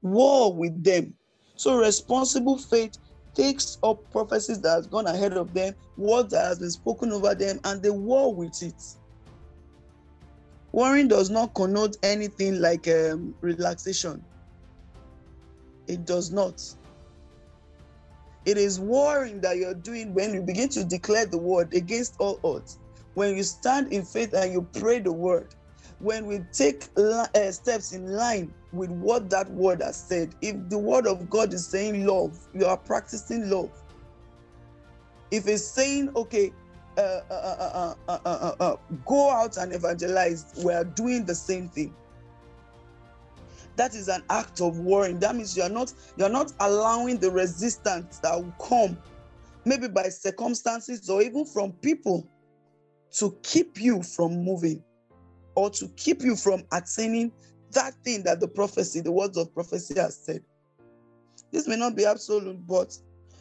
War 0.03 0.53
with 0.53 0.83
them. 0.83 1.15
So 1.57 1.77
responsible 1.77 2.57
faith 2.57 2.97
takes 3.41 3.79
up 3.83 3.99
prophecies 4.11 4.61
that 4.61 4.71
has 4.71 4.87
gone 4.87 5.07
ahead 5.07 5.33
of 5.33 5.55
them, 5.55 5.75
words 5.97 6.31
that 6.33 6.45
has 6.45 6.59
been 6.59 6.71
spoken 6.71 7.11
over 7.11 7.35
them, 7.35 7.59
and 7.65 7.83
they 7.83 7.89
war 7.89 8.35
with 8.35 8.63
it. 8.63 8.83
Warring 10.73 11.09
does 11.09 11.31
not 11.31 11.55
connote 11.55 11.97
anything 12.03 12.61
like 12.61 12.87
um, 12.89 13.35
relaxation. 13.41 14.23
It 15.87 16.05
does 16.05 16.31
not. 16.31 16.63
It 18.45 18.59
is 18.59 18.79
warring 18.79 19.41
that 19.41 19.57
you're 19.57 19.75
doing 19.75 20.13
when 20.13 20.35
you 20.35 20.43
begin 20.43 20.69
to 20.71 20.85
declare 20.85 21.25
the 21.25 21.39
word 21.39 21.73
against 21.75 22.17
all 22.19 22.39
odds. 22.45 22.79
When 23.15 23.37
you 23.37 23.43
stand 23.43 23.91
in 23.91 24.05
faith 24.05 24.35
and 24.35 24.53
you 24.53 24.69
pray 24.79 25.01
the 25.01 25.13
word. 25.13 25.55
When 26.01 26.27
we 26.27 26.41
take 26.53 26.89
uh, 26.97 27.27
steps 27.53 27.93
in 27.93 28.07
line 28.07 28.53
with 28.73 28.91
what 28.91 29.31
that 29.31 29.51
word 29.51 29.83
has 29.83 29.97
said. 29.97 30.35
If 30.41 30.69
the 30.69 30.79
word 30.79 31.07
of 31.07 31.29
God 31.29 31.53
is 31.53 31.67
saying 31.67 32.07
love, 32.07 32.39
you 32.55 32.67
are 32.67 32.77
practicing 32.77 33.51
love. 33.51 33.71
If 35.31 35.47
it's 35.47 35.65
saying, 35.65 36.11
okay, 36.17 36.53
uh, 36.97 37.21
uh, 37.31 37.95
uh, 38.09 38.77
go 39.07 39.31
out 39.31 39.57
and 39.57 39.73
evangelize, 39.73 40.47
we 40.65 40.73
are 40.73 40.85
doing 40.85 41.25
the 41.25 41.35
same 41.35 41.69
thing. 41.69 41.95
That 43.77 43.95
is 43.95 44.09
an 44.09 44.23
act 44.29 44.61
of 44.61 44.79
warring. 44.81 45.21
That 45.21 45.35
means 45.37 45.57
you 45.57 45.63
are 45.63 45.71
not 45.71 45.93
you 46.17 46.25
are 46.25 46.31
not 46.31 46.53
allowing 46.61 47.19
the 47.19 47.31
resistance 47.31 48.19
that 48.19 48.37
will 48.37 48.53
come, 48.61 48.99
maybe 49.65 49.89
by 49.89 50.09
circumstances 50.09 51.09
or 51.09 51.23
even 51.23 51.47
from 51.47 51.73
people, 51.73 52.29
to 53.13 53.37
keep 53.43 53.81
you 53.81 54.03
from 54.03 54.45
moving 54.45 54.83
or 55.55 55.71
to 55.71 55.89
keep 55.97 56.23
you 56.23 56.37
from 56.37 56.63
attaining 56.73 57.33
that 57.73 57.95
thing 58.05 58.23
that 58.25 58.41
the 58.41 58.49
prophecy, 58.49 59.01
the 59.01 59.13
words 59.13 59.37
of 59.37 59.53
prophecy 59.55 59.95
has 59.99 60.19
said. 60.25 60.43
This 61.53 61.67
may 61.67 61.77
not 61.77 61.97
be 61.97 62.05
absolute, 62.05 62.67
but 62.67 62.93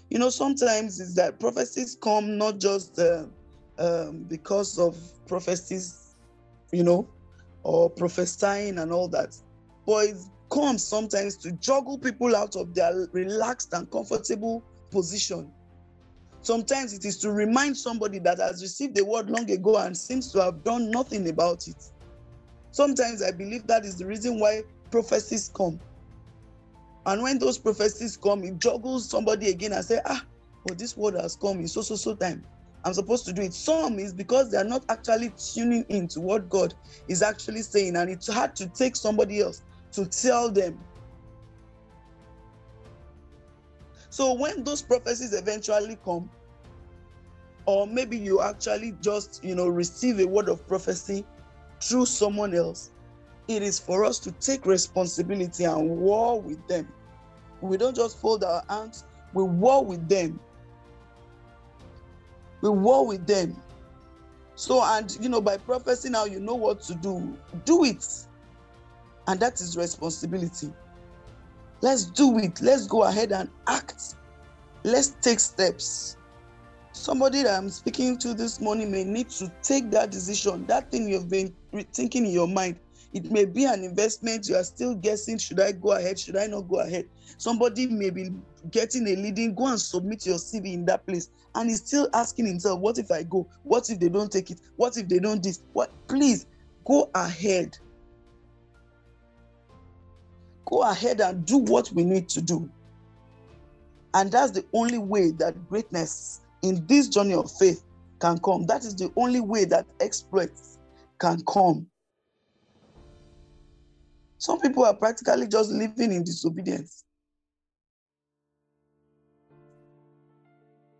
you 0.09 0.17
know, 0.17 0.29
sometimes 0.29 0.99
it's 0.99 1.15
that 1.15 1.39
prophecies 1.39 1.97
come 2.01 2.37
not 2.37 2.59
just 2.59 2.97
uh, 2.97 3.25
um, 3.77 4.25
because 4.27 4.79
of 4.79 4.97
prophecies, 5.27 6.15
you 6.71 6.83
know, 6.83 7.07
or 7.63 7.89
prophesying 7.89 8.79
and 8.79 8.91
all 8.91 9.07
that, 9.09 9.35
but 9.85 10.07
it 10.07 10.17
comes 10.51 10.83
sometimes 10.83 11.37
to 11.37 11.51
juggle 11.53 11.99
people 11.99 12.35
out 12.35 12.55
of 12.55 12.73
their 12.73 13.07
relaxed 13.13 13.73
and 13.73 13.89
comfortable 13.91 14.63
position. 14.91 15.51
Sometimes 16.41 16.93
it 16.93 17.05
is 17.05 17.19
to 17.19 17.31
remind 17.31 17.77
somebody 17.77 18.17
that 18.19 18.39
has 18.39 18.61
received 18.61 18.95
the 18.95 19.05
word 19.05 19.29
long 19.29 19.49
ago 19.51 19.77
and 19.77 19.95
seems 19.95 20.31
to 20.31 20.41
have 20.41 20.63
done 20.63 20.89
nothing 20.89 21.29
about 21.29 21.67
it. 21.67 21.75
Sometimes 22.71 23.21
I 23.21 23.31
believe 23.31 23.67
that 23.67 23.85
is 23.85 23.97
the 23.97 24.05
reason 24.05 24.39
why 24.39 24.63
prophecies 24.91 25.51
come. 25.55 25.79
And 27.05 27.23
when 27.23 27.39
those 27.39 27.57
prophecies 27.57 28.17
come, 28.17 28.43
it 28.43 28.59
juggles 28.59 29.09
somebody 29.09 29.49
again 29.49 29.73
and 29.73 29.83
say, 29.83 29.99
ah, 30.05 30.25
but 30.65 30.77
this 30.77 30.95
word 30.95 31.15
has 31.15 31.35
come 31.35 31.59
in 31.59 31.67
so, 31.67 31.81
so, 31.81 31.95
so 31.95 32.15
time. 32.15 32.45
I'm 32.83 32.93
supposed 32.93 33.25
to 33.25 33.33
do 33.33 33.41
it. 33.41 33.53
Some 33.53 33.99
is 33.99 34.13
because 34.13 34.51
they 34.51 34.57
are 34.57 34.63
not 34.63 34.85
actually 34.89 35.33
tuning 35.53 35.85
into 35.89 36.21
what 36.21 36.49
God 36.49 36.73
is 37.07 37.21
actually 37.21 37.61
saying. 37.63 37.95
And 37.95 38.09
it's 38.09 38.31
hard 38.31 38.55
to 38.57 38.67
take 38.67 38.95
somebody 38.95 39.41
else 39.41 39.63
to 39.93 40.05
tell 40.05 40.49
them. 40.51 40.79
So 44.09 44.33
when 44.33 44.63
those 44.63 44.81
prophecies 44.81 45.33
eventually 45.33 45.97
come, 46.03 46.29
or 47.65 47.85
maybe 47.85 48.17
you 48.17 48.41
actually 48.41 48.93
just, 49.01 49.43
you 49.43 49.55
know, 49.55 49.67
receive 49.67 50.19
a 50.19 50.25
word 50.27 50.49
of 50.49 50.65
prophecy 50.67 51.25
through 51.81 52.05
someone 52.05 52.53
else, 52.53 52.91
it 53.47 53.63
is 53.63 53.79
for 53.79 54.05
us 54.05 54.19
to 54.19 54.31
take 54.33 54.65
responsibility 54.65 55.63
and 55.63 55.89
war 55.89 56.39
with 56.39 56.65
them. 56.67 56.87
We 57.61 57.77
don't 57.77 57.95
just 57.95 58.19
fold 58.19 58.43
our 58.43 58.63
hands, 58.69 59.05
we 59.33 59.43
war 59.43 59.83
with 59.83 60.07
them. 60.07 60.39
We 62.61 62.69
war 62.69 63.07
with 63.07 63.25
them. 63.25 63.61
So, 64.55 64.83
and 64.83 65.15
you 65.21 65.29
know, 65.29 65.41
by 65.41 65.57
prophecy 65.57 66.09
now, 66.09 66.25
you 66.25 66.39
know 66.39 66.55
what 66.55 66.81
to 66.81 66.95
do. 66.95 67.37
Do 67.63 67.85
it. 67.85 68.05
And 69.27 69.39
that 69.39 69.61
is 69.61 69.77
responsibility. 69.77 70.73
Let's 71.81 72.05
do 72.05 72.37
it. 72.39 72.61
Let's 72.61 72.85
go 72.85 73.03
ahead 73.03 73.31
and 73.31 73.49
act. 73.67 74.15
Let's 74.83 75.15
take 75.21 75.39
steps. 75.39 76.17
Somebody 76.99 77.43
that 77.43 77.57
I'm 77.57 77.69
speaking 77.69 78.17
to 78.17 78.33
this 78.33 78.59
morning 78.59 78.91
may 78.91 79.05
need 79.05 79.29
to 79.29 79.49
take 79.63 79.89
that 79.91 80.11
decision. 80.11 80.65
That 80.65 80.91
thing 80.91 81.07
you've 81.07 81.29
been 81.29 81.55
thinking 81.93 82.25
in 82.25 82.33
your 82.33 82.47
mind. 82.47 82.77
It 83.13 83.31
may 83.31 83.45
be 83.45 83.63
an 83.63 83.85
investment. 83.85 84.49
You 84.49 84.57
are 84.57 84.65
still 84.65 84.95
guessing, 84.95 85.37
should 85.37 85.61
I 85.61 85.71
go 85.71 85.93
ahead? 85.93 86.19
Should 86.19 86.35
I 86.35 86.47
not 86.47 86.67
go 86.67 86.81
ahead? 86.81 87.07
Somebody 87.37 87.87
may 87.87 88.09
be 88.09 88.31
getting 88.69 89.07
a 89.07 89.15
leading, 89.15 89.55
go 89.55 89.67
and 89.67 89.79
submit 89.79 90.25
your 90.25 90.35
CV 90.35 90.73
in 90.73 90.85
that 90.87 91.07
place. 91.07 91.29
And 91.55 91.69
he's 91.69 91.85
still 91.85 92.09
asking 92.13 92.47
himself, 92.47 92.81
what 92.81 92.97
if 92.97 93.09
I 93.11 93.23
go? 93.23 93.47
What 93.63 93.89
if 93.89 93.97
they 93.97 94.09
don't 94.09 94.29
take 94.29 94.51
it? 94.51 94.59
What 94.75 94.97
if 94.97 95.07
they 95.07 95.19
don't 95.19 95.41
this? 95.41 95.63
What 95.71 95.91
please 96.09 96.47
go 96.85 97.09
ahead. 97.15 97.77
Go 100.65 100.81
ahead 100.83 101.21
and 101.21 101.45
do 101.45 101.59
what 101.59 101.93
we 101.93 102.03
need 102.03 102.27
to 102.27 102.41
do. 102.41 102.69
And 104.13 104.29
that's 104.29 104.51
the 104.51 104.65
only 104.73 104.97
way 104.97 105.31
that 105.31 105.69
greatness 105.69 106.41
in 106.61 106.85
this 106.87 107.07
journey 107.07 107.33
of 107.33 107.49
faith 107.59 107.83
can 108.19 108.37
come. 108.39 108.65
That 108.65 108.83
is 108.83 108.95
the 108.95 109.11
only 109.15 109.39
way 109.39 109.65
that 109.65 109.85
exploits 109.99 110.77
can 111.19 111.41
come. 111.47 111.87
Some 114.37 114.59
people 114.59 114.85
are 114.85 114.95
practically 114.95 115.47
just 115.47 115.69
living 115.69 116.13
in 116.13 116.23
disobedience. 116.23 117.03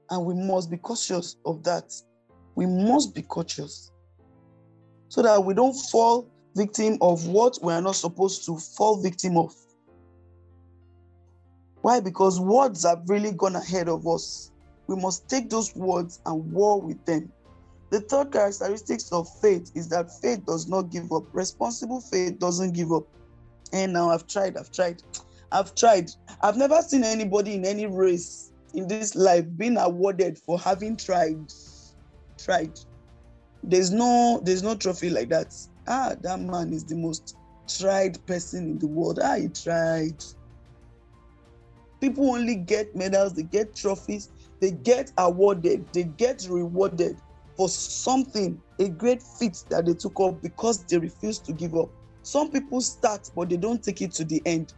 And 0.10 0.26
we 0.26 0.34
must 0.34 0.70
be 0.70 0.78
cautious 0.78 1.38
of 1.46 1.64
that. 1.64 1.94
We 2.56 2.66
must 2.66 3.14
be 3.14 3.22
cautious 3.22 3.92
so 5.08 5.22
that 5.22 5.44
we 5.44 5.54
don't 5.54 5.74
fall 5.74 6.28
victim 6.56 6.98
of 7.02 7.28
what 7.28 7.58
we 7.62 7.74
are 7.74 7.82
not 7.82 7.96
supposed 7.96 8.46
to 8.46 8.58
fall 8.58 9.02
victim 9.02 9.38
of. 9.38 9.54
Why? 11.82 12.00
Because 12.00 12.40
words 12.40 12.84
have 12.84 13.04
really 13.08 13.32
gone 13.32 13.56
ahead 13.56 13.88
of 13.88 14.06
us. 14.08 14.52
We 14.90 14.96
must 14.96 15.30
take 15.30 15.52
those 15.52 15.76
words 15.76 16.20
and 16.26 16.52
war 16.52 16.82
with 16.82 17.06
them. 17.06 17.32
The 17.92 18.02
third 18.02 18.32
characteristics 18.32 19.12
of 19.12 19.30
faith 19.40 19.72
is 19.76 19.88
that 19.90 20.10
faith 20.20 20.44
does 20.48 20.68
not 20.68 20.90
give 20.90 21.12
up. 21.12 21.26
Responsible 21.32 22.02
faith 22.02 22.40
doesn't 22.40 22.74
give 22.74 22.92
up. 22.92 23.04
And 23.72 23.94
now 23.94 24.10
I've 24.10 24.26
tried, 24.26 24.58
I've 24.58 24.72
tried, 24.72 25.04
I've 25.52 25.76
tried. 25.76 26.10
I've 26.42 26.58
never 26.58 26.82
seen 26.82 27.04
anybody 27.04 27.54
in 27.54 27.66
any 27.66 27.86
race 27.86 28.52
in 28.74 28.88
this 28.88 29.14
life 29.14 29.46
being 29.58 29.78
awarded 29.78 30.40
for 30.40 30.58
having 30.58 30.98
tried. 30.98 31.54
Tried. 32.44 32.80
There's 33.62 33.92
no 33.92 34.42
there's 34.44 34.64
no 34.64 34.74
trophy 34.76 35.12
like 35.12 35.30
that. 35.30 35.54
Ah, 35.88 36.16
that 36.22 36.40
man 36.40 36.74
is 36.74 36.84
the 36.84 36.96
most 36.96 37.36
tried 37.68 38.26
person 38.26 38.72
in 38.72 38.80
the 38.80 38.88
world. 38.88 39.20
Ah, 39.22 39.36
he 39.36 39.50
tried. 39.50 40.24
People 42.02 42.32
only 42.32 42.56
get 42.56 42.96
medals, 42.96 43.34
they 43.34 43.44
get 43.44 43.76
trophies, 43.76 44.30
they 44.60 44.72
get 44.72 45.12
awarded, 45.18 45.86
they 45.94 46.04
get 46.04 46.46
rewarded 46.50 47.18
for 47.56 47.70
something, 47.70 48.62
a 48.80 48.90
great 48.90 49.22
feat 49.22 49.64
that 49.70 49.86
they 49.86 49.94
took 49.94 50.20
up 50.20 50.42
because 50.42 50.84
they 50.86 50.98
refused 50.98 51.46
to 51.46 51.54
give 51.54 51.76
up. 51.76 51.90
Some 52.24 52.52
people 52.52 52.82
start, 52.82 53.30
but 53.36 53.50
they 53.50 53.58
don't 53.58 53.84
take 53.84 54.02
it 54.02 54.12
to 54.14 54.26
the 54.26 54.42
end. 54.46 54.74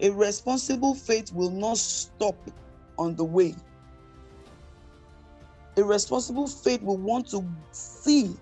A 0.00 0.10
responsible 0.10 0.94
faith 0.94 1.32
will 1.32 1.50
not 1.50 1.78
stop 1.78 2.36
on 2.98 3.14
the 3.16 3.24
way. 3.24 3.54
A 5.76 5.82
responsible 5.82 6.46
faith 6.46 6.82
will 6.82 6.98
want 6.98 7.28
to 7.30 7.44
see 7.72 8.36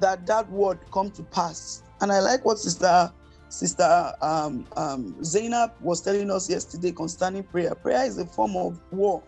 that 0.00 0.26
that 0.26 0.50
word 0.50 0.78
come 0.92 1.10
to 1.12 1.22
pass. 1.24 1.82
And 2.00 2.12
I 2.12 2.20
like 2.20 2.44
what 2.44 2.58
Sister 2.58 3.12
Sister 3.54 4.12
um, 4.20 4.66
um, 4.76 5.14
Zainab 5.24 5.70
was 5.80 6.00
telling 6.00 6.28
us 6.28 6.50
yesterday 6.50 6.90
concerning 6.90 7.44
prayer. 7.44 7.72
Prayer 7.76 8.04
is 8.04 8.18
a 8.18 8.26
form 8.26 8.56
of 8.56 8.80
war, 8.90 9.22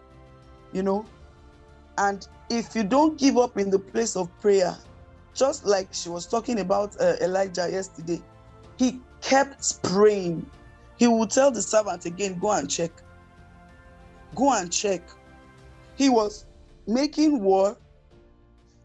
you 0.73 0.83
know. 0.83 1.07
And 1.97 2.27
if 2.51 2.75
you 2.75 2.83
don't 2.83 3.17
give 3.17 3.39
up 3.39 3.57
in 3.57 3.71
the 3.71 3.79
place 3.79 4.17
of 4.17 4.29
prayer, 4.41 4.77
just 5.33 5.65
like 5.65 5.95
she 5.95 6.09
was 6.09 6.27
talking 6.27 6.59
about 6.59 7.01
uh, 7.01 7.15
Elijah 7.21 7.69
yesterday, 7.71 8.21
he 8.79 8.99
kept 9.21 9.81
praying. 9.85 10.45
He 10.99 11.07
would 11.07 11.31
tell 11.31 11.53
the 11.53 11.63
servant 11.63 12.05
again, 12.05 12.37
Go 12.41 12.51
and 12.51 12.69
check. 12.69 12.91
Go 14.35 14.53
and 14.53 14.73
check. 14.73 15.03
He 15.95 16.09
was 16.09 16.47
making 16.89 17.41
war. 17.43 17.77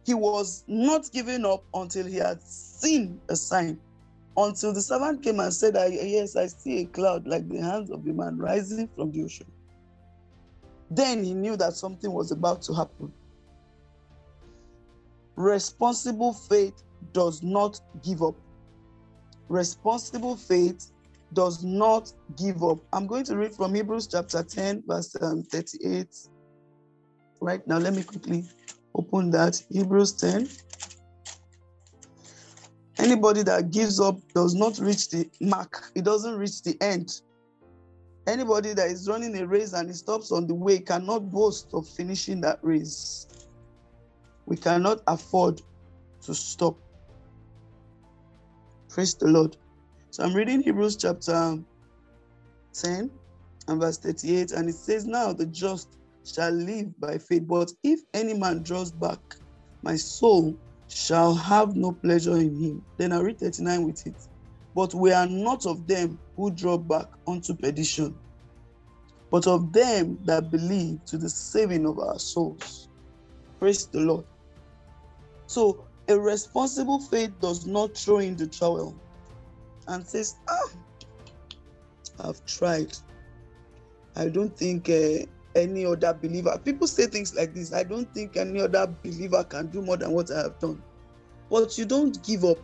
He 0.06 0.13
was 0.13 0.63
not 0.67 1.12
giving 1.12 1.45
up 1.45 1.63
until 1.73 2.06
he 2.06 2.17
had 2.17 2.43
seen 2.43 3.19
a 3.27 3.36
sign. 3.36 3.80
Until 4.38 4.74
the 4.74 4.82
servant 4.82 5.24
came 5.24 5.39
and 5.39 5.54
said, 5.54 5.76
Yes, 5.76 6.36
I 6.36 6.48
see 6.48 6.80
a 6.80 6.86
cloud 6.86 7.28
like 7.28 7.48
the 7.50 7.62
hands 7.62 7.91
of 7.91 8.08
a 8.08 8.13
man 8.13 8.38
rising 8.38 8.89
from 8.96 9.12
the 9.12 9.24
ocean. 9.24 9.52
Then 10.89 11.24
he 11.24 11.34
knew 11.34 11.56
that 11.58 11.74
something 11.74 12.12
was 12.12 12.32
about 12.32 12.62
to 12.63 12.74
happen. 12.74 13.13
Responsible 15.36 16.34
faith 16.34 16.82
does 17.13 17.41
not 17.41 17.80
give 18.04 18.22
up. 18.22 18.36
Responsible 19.50 20.36
faith 20.36 20.91
does 21.34 21.63
not 21.63 22.12
give 22.38 22.63
up. 22.63 22.80
I'm 22.94 23.08
going 23.08 23.24
to 23.26 23.38
read 23.38 23.54
from 23.54 23.74
Hebrews 23.74 24.08
chapter 24.08 24.44
10, 24.44 24.84
verse 24.86 25.15
um, 25.22 25.44
38. 25.44 26.08
Right 27.41 27.65
now, 27.67 27.78
let 27.78 27.94
me 27.94 28.04
quickly 28.04 28.46
open 28.96 29.32
that. 29.32 29.62
Hebrews 29.70 30.13
10. 30.13 30.48
Anybody 33.02 33.42
that 33.42 33.72
gives 33.72 34.00
up 34.00 34.20
does 34.36 34.54
not 34.54 34.78
reach 34.78 35.10
the 35.10 35.28
mark, 35.42 35.90
it 35.96 36.06
doesn't 36.06 36.38
reach 36.38 36.62
the 36.62 36.78
end. 36.82 37.22
Anybody 38.28 38.76
that 38.76 38.92
is 38.92 39.10
running 39.10 39.36
a 39.40 39.48
race 39.48 39.74
and 39.74 39.90
he 39.90 39.96
stops 39.96 40.32
on 40.32 40.46
the 40.46 40.54
way 40.54 40.78
cannot 40.78 41.32
boast 41.32 41.66
of 41.74 41.88
finishing 41.88 42.42
that 42.42 42.60
race. 42.62 43.26
We 44.46 44.56
cannot 44.56 45.02
afford 45.08 45.62
to 46.26 46.36
stop. 46.36 46.78
Praise 48.92 49.16
the 49.16 49.30
Lord. 49.30 49.58
So 50.12 50.24
I'm 50.24 50.36
reading 50.36 50.62
Hebrews 50.62 50.98
chapter 50.98 51.58
10 52.76 53.12
and 53.68 53.82
verse 53.82 53.98
38, 53.98 54.52
and 54.52 54.70
it 54.70 54.76
says, 54.76 55.08
Now 55.08 55.34
the 55.34 55.48
just 55.48 55.88
shall 56.24 56.52
live 56.52 57.00
by 57.00 57.18
faith, 57.18 57.48
but 57.48 57.72
if 57.82 58.02
any 58.14 58.36
man 58.36 58.62
draws 58.62 58.92
back, 58.92 59.20
my 59.82 59.96
soul 59.96 60.56
shall 60.93 61.34
have 61.34 61.75
no 61.75 61.91
pleasure 61.91 62.38
in 62.38 62.56
him. 62.56 62.86
Then 62.97 63.13
I 63.13 63.19
read 63.19 63.39
39 63.39 63.86
with 63.86 64.06
it. 64.06 64.15
But 64.75 64.93
we 64.93 65.12
are 65.12 65.27
not 65.27 65.65
of 65.65 65.88
them 65.88 66.19
who 66.36 66.51
draw 66.51 66.77
back 66.77 67.08
unto 67.27 67.56
perdition, 67.56 68.17
but 69.30 69.47
of 69.47 69.73
them 69.73 70.17
that 70.25 70.49
believe 70.49 71.04
to 71.06 71.17
the 71.17 71.30
saving 71.30 71.86
of 71.86 71.99
our 71.99 72.19
souls. 72.19 72.88
Praise 73.60 73.88
the 73.88 73.99
Lord. 73.99 74.25
So 75.47 75.86
a 76.08 76.17
responsible 76.17 76.99
faith 76.99 77.32
does 77.41 77.65
not 77.65 77.97
throw 77.97 78.19
in 78.19 78.36
the 78.38 78.47
towel 78.47 78.95
and 79.88 80.06
says, 80.08 80.36
Ah, 80.49 80.69
I've 82.23 82.45
tried. 82.45 82.97
I 84.15 84.27
don't 84.30 84.56
think 84.56 84.89
uh, 84.89 85.25
any 85.56 85.86
other 85.86 86.14
believer, 86.14 86.60
people 86.64 86.88
say 86.88 87.08
things 87.08 87.36
like 87.36 87.54
this 87.54 87.74
I 87.74 87.84
don't 87.84 88.12
think 88.14 88.38
any 88.38 88.62
other 88.62 88.88
believer 89.04 89.44
can 89.44 89.68
do 89.68 89.82
more 89.82 89.98
than 89.98 90.12
what 90.12 90.32
I 90.32 90.44
have 90.44 90.60
done. 90.60 90.82
But 91.50 91.78
you 91.78 91.86
don't 91.86 92.24
give 92.24 92.46
up. 92.46 92.58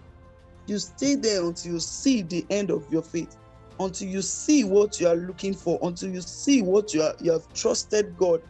You 0.68 0.80
stay 0.80 1.16
there 1.16 1.44
until 1.44 1.74
you 1.74 1.80
see 1.80 2.22
the 2.22 2.46
end 2.50 2.72
of 2.72 2.86
your 2.92 3.02
faith, 3.02 3.38
until 3.80 4.08
you 4.08 4.22
see 4.22 4.64
what 4.64 5.00
you 5.00 5.08
are 5.08 5.16
looking 5.16 5.54
for, 5.54 5.80
until 5.82 6.10
you 6.10 6.22
see 6.22 6.62
what 6.62 6.94
you, 6.94 7.02
are, 7.02 7.16
you 7.22 7.32
have 7.32 7.52
trusted 7.54 8.18
God 8.18 8.42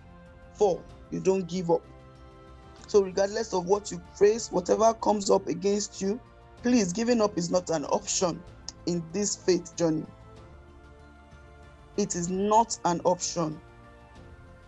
for. 0.53 0.81
You 1.11 1.19
don't 1.19 1.47
give 1.47 1.71
up. 1.71 1.81
So, 2.87 3.03
regardless 3.03 3.53
of 3.53 3.65
what 3.65 3.91
you 3.91 4.01
face, 4.15 4.51
whatever 4.51 4.93
comes 4.93 5.29
up 5.29 5.47
against 5.47 6.01
you, 6.01 6.19
please, 6.63 6.93
giving 6.93 7.21
up 7.21 7.37
is 7.37 7.51
not 7.51 7.69
an 7.69 7.85
option 7.85 8.41
in 8.85 9.03
this 9.11 9.35
faith 9.35 9.75
journey. 9.75 10.05
It 11.97 12.15
is 12.15 12.29
not 12.29 12.77
an 12.85 13.01
option. 13.03 13.59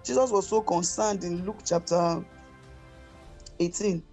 Jesus 0.04 0.32
was 0.32 0.48
so 0.48 0.62
concerned 0.62 1.24
in 1.24 1.46
Luke 1.46 1.60
chapter 1.66 2.24
18. 3.60 4.04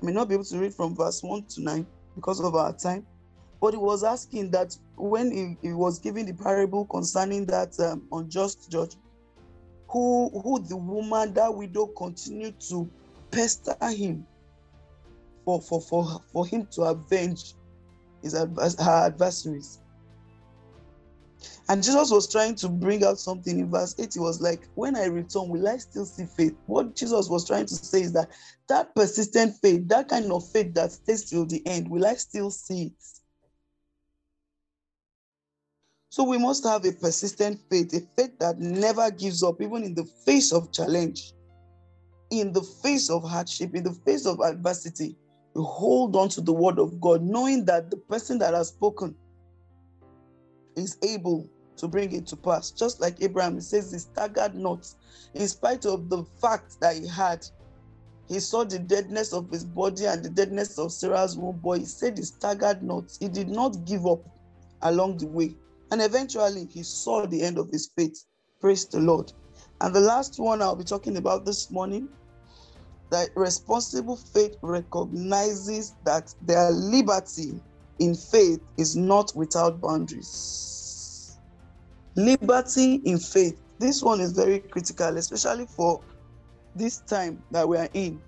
I 0.00 0.04
may 0.04 0.12
not 0.12 0.28
be 0.28 0.34
able 0.34 0.44
to 0.44 0.58
read 0.58 0.74
from 0.74 0.96
verse 0.96 1.22
1 1.22 1.44
to 1.44 1.62
9 1.62 1.86
because 2.16 2.40
of 2.40 2.54
our 2.54 2.72
time, 2.72 3.06
but 3.60 3.74
he 3.74 3.78
was 3.78 4.02
asking 4.02 4.50
that 4.52 4.76
when 4.96 5.30
he, 5.30 5.68
he 5.68 5.72
was 5.74 5.98
giving 5.98 6.26
the 6.26 6.32
parable 6.32 6.86
concerning 6.86 7.46
that 7.46 7.78
um, 7.80 8.02
unjust 8.12 8.70
judge, 8.70 8.96
who, 9.88 10.30
who 10.42 10.60
the 10.66 10.76
woman, 10.76 11.34
that 11.34 11.54
widow, 11.54 11.86
continued 11.86 12.58
to 12.60 12.90
pester 13.30 13.76
him 13.88 14.26
for, 15.44 15.60
for, 15.60 15.80
for, 15.80 16.22
for 16.32 16.46
him 16.46 16.66
to 16.72 16.82
avenge 16.82 17.54
his 18.22 18.32
her 18.32 19.06
adversaries. 19.06 19.81
And 21.68 21.82
Jesus 21.82 22.10
was 22.10 22.30
trying 22.30 22.54
to 22.56 22.68
bring 22.68 23.04
out 23.04 23.18
something 23.18 23.58
in 23.58 23.70
verse 23.70 23.94
8. 23.98 24.14
He 24.14 24.20
was 24.20 24.40
like, 24.40 24.68
When 24.74 24.96
I 24.96 25.06
return, 25.06 25.48
will 25.48 25.68
I 25.68 25.76
still 25.78 26.04
see 26.04 26.26
faith? 26.26 26.56
What 26.66 26.96
Jesus 26.96 27.28
was 27.28 27.46
trying 27.46 27.66
to 27.66 27.74
say 27.74 28.02
is 28.02 28.12
that 28.12 28.30
that 28.68 28.94
persistent 28.94 29.56
faith, 29.62 29.88
that 29.88 30.08
kind 30.08 30.30
of 30.30 30.48
faith 30.50 30.74
that 30.74 30.92
stays 30.92 31.28
till 31.28 31.46
the 31.46 31.66
end, 31.66 31.88
will 31.90 32.06
I 32.06 32.14
still 32.14 32.50
see 32.50 32.84
it? 32.84 32.92
So 36.10 36.24
we 36.24 36.36
must 36.36 36.64
have 36.64 36.84
a 36.84 36.92
persistent 36.92 37.60
faith, 37.70 37.94
a 37.94 38.00
faith 38.16 38.38
that 38.38 38.58
never 38.58 39.10
gives 39.10 39.42
up, 39.42 39.62
even 39.62 39.82
in 39.84 39.94
the 39.94 40.04
face 40.26 40.52
of 40.52 40.70
challenge, 40.72 41.32
in 42.30 42.52
the 42.52 42.62
face 42.82 43.08
of 43.08 43.24
hardship, 43.24 43.74
in 43.74 43.84
the 43.84 43.94
face 44.04 44.26
of 44.26 44.40
adversity 44.40 45.16
we 45.54 45.62
hold 45.62 46.16
on 46.16 46.28
to 46.30 46.40
the 46.40 46.52
word 46.52 46.78
of 46.78 47.00
God, 47.00 47.22
knowing 47.22 47.64
that 47.66 47.90
the 47.90 47.96
person 47.96 48.38
that 48.38 48.54
has 48.54 48.68
spoken 48.68 49.14
is 50.76 50.96
able 51.02 51.48
to 51.78 51.88
bring 51.88 52.12
it 52.12 52.26
to 52.28 52.36
pass. 52.36 52.70
Just 52.70 53.00
like 53.00 53.22
Abraham, 53.22 53.60
says 53.60 53.92
he 53.92 53.98
staggered 53.98 54.54
not, 54.54 54.86
in 55.34 55.48
spite 55.48 55.84
of 55.84 56.08
the 56.08 56.24
fact 56.40 56.76
that 56.80 56.96
he 56.96 57.06
had. 57.06 57.44
He 58.28 58.40
saw 58.40 58.64
the 58.64 58.78
deadness 58.78 59.32
of 59.32 59.50
his 59.50 59.64
body 59.64 60.06
and 60.06 60.24
the 60.24 60.30
deadness 60.30 60.78
of 60.78 60.92
Sarah's 60.92 61.36
womb, 61.36 61.60
but 61.62 61.80
he 61.80 61.84
said 61.84 62.16
he 62.16 62.24
staggered 62.24 62.82
not. 62.82 63.04
He 63.20 63.28
did 63.28 63.48
not 63.48 63.84
give 63.84 64.06
up 64.06 64.20
along 64.82 65.18
the 65.18 65.26
way. 65.26 65.54
And 65.90 66.00
eventually, 66.00 66.66
he 66.72 66.82
saw 66.82 67.26
the 67.26 67.42
end 67.42 67.58
of 67.58 67.68
his 67.70 67.90
faith. 67.96 68.24
Praise 68.60 68.86
the 68.86 69.00
Lord. 69.00 69.30
And 69.80 69.94
the 69.94 70.00
last 70.00 70.38
one 70.38 70.62
I'll 70.62 70.76
be 70.76 70.84
talking 70.84 71.16
about 71.16 71.44
this 71.44 71.70
morning 71.70 72.08
that 73.10 73.28
responsible 73.36 74.16
faith 74.16 74.56
recognizes 74.62 75.94
that 76.04 76.32
their 76.40 76.70
liberty 76.70 77.52
in 77.98 78.14
faith 78.14 78.60
is 78.78 78.96
not 78.96 79.32
without 79.34 79.80
boundaries. 79.80 81.38
Liberty 82.16 82.96
in 83.04 83.18
faith. 83.18 83.58
This 83.78 84.02
one 84.02 84.20
is 84.20 84.32
very 84.32 84.60
critical, 84.60 85.16
especially 85.16 85.66
for 85.66 86.00
this 86.74 86.98
time 87.00 87.42
that 87.50 87.68
we 87.68 87.76
are 87.78 87.88
in, 87.94 88.20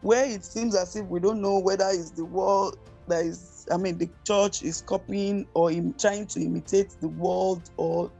where 0.00 0.24
it 0.24 0.44
seems 0.44 0.74
as 0.74 0.96
if 0.96 1.06
we 1.06 1.20
don't 1.20 1.40
know 1.40 1.58
whether 1.58 1.88
it's 1.88 2.10
the 2.10 2.24
world 2.24 2.78
that 3.06 3.24
is, 3.24 3.66
I 3.70 3.76
mean, 3.76 3.96
the 3.98 4.08
church 4.26 4.62
is 4.62 4.82
copying 4.82 5.46
or 5.54 5.70
trying 5.98 6.26
to 6.26 6.40
imitate 6.40 6.96
the 7.00 7.08
world, 7.08 7.70
or, 7.76 8.10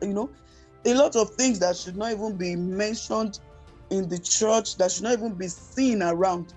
you 0.00 0.12
know, 0.12 0.30
a 0.84 0.94
lot 0.94 1.14
of 1.16 1.30
things 1.34 1.58
that 1.60 1.76
should 1.76 1.96
not 1.96 2.12
even 2.12 2.36
be 2.36 2.56
mentioned 2.56 3.38
in 3.90 4.08
the 4.08 4.18
church 4.18 4.76
that 4.78 4.90
should 4.90 5.04
not 5.04 5.12
even 5.12 5.34
be 5.34 5.48
seen 5.48 6.02
around. 6.02 6.54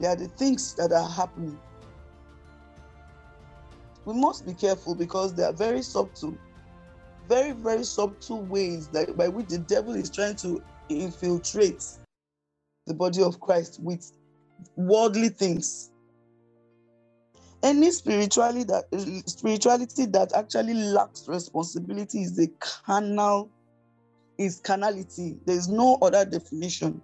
They 0.00 0.06
are 0.06 0.16
the 0.16 0.28
things 0.28 0.74
that 0.74 0.92
are 0.92 1.08
happening. 1.08 1.58
We 4.08 4.14
must 4.14 4.46
be 4.46 4.54
careful 4.54 4.94
because 4.94 5.34
they 5.34 5.42
are 5.42 5.52
very 5.52 5.82
subtle, 5.82 6.34
very, 7.28 7.52
very 7.52 7.84
subtle 7.84 8.40
ways 8.40 8.88
that 8.88 9.14
by 9.18 9.28
which 9.28 9.48
the 9.48 9.58
devil 9.58 9.94
is 9.94 10.08
trying 10.08 10.36
to 10.36 10.62
infiltrate 10.88 11.84
the 12.86 12.94
body 12.94 13.22
of 13.22 13.38
Christ 13.38 13.80
with 13.82 14.10
worldly 14.76 15.28
things. 15.28 15.90
Any 17.62 17.90
spirituality 17.90 18.64
that 18.64 18.86
spirituality 19.26 20.06
that 20.06 20.32
actually 20.32 20.72
lacks 20.72 21.28
responsibility 21.28 22.22
is 22.22 22.38
a 22.38 22.48
carnal 22.60 23.50
is 24.38 24.58
carnality. 24.60 25.36
There 25.44 25.56
is 25.56 25.68
no 25.68 25.98
other 26.00 26.24
definition. 26.24 27.02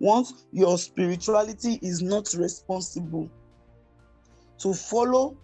Once 0.00 0.44
your 0.52 0.76
spirituality 0.76 1.78
is 1.80 2.02
not 2.02 2.34
responsible 2.34 3.30
to 4.58 4.74
follow 4.74 5.38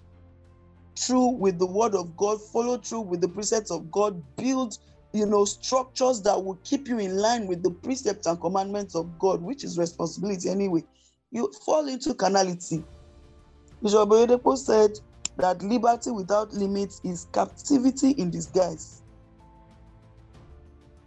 through 0.98 1.28
with 1.38 1.58
the 1.58 1.66
word 1.66 1.94
of 1.94 2.16
God, 2.16 2.38
follow 2.52 2.78
through 2.78 3.02
with 3.02 3.20
the 3.20 3.28
precepts 3.28 3.70
of 3.70 3.90
God, 3.90 4.22
build 4.36 4.76
you 5.12 5.26
know 5.26 5.44
structures 5.44 6.22
that 6.22 6.42
will 6.42 6.60
keep 6.64 6.88
you 6.88 6.98
in 6.98 7.16
line 7.16 7.46
with 7.46 7.62
the 7.62 7.70
precepts 7.70 8.26
and 8.26 8.40
commandments 8.40 8.94
of 8.94 9.18
God, 9.18 9.40
which 9.42 9.64
is 9.64 9.78
responsibility 9.78 10.48
anyway. 10.48 10.82
You 11.30 11.52
fall 11.64 11.88
into 11.88 12.14
carnality. 12.14 12.84
Bishop 13.82 14.08
Oyedepo 14.08 14.56
said 14.56 14.90
that 15.36 15.62
liberty 15.62 16.10
without 16.10 16.52
limits 16.52 17.00
is 17.04 17.26
captivity 17.32 18.10
in 18.12 18.30
disguise. 18.30 19.02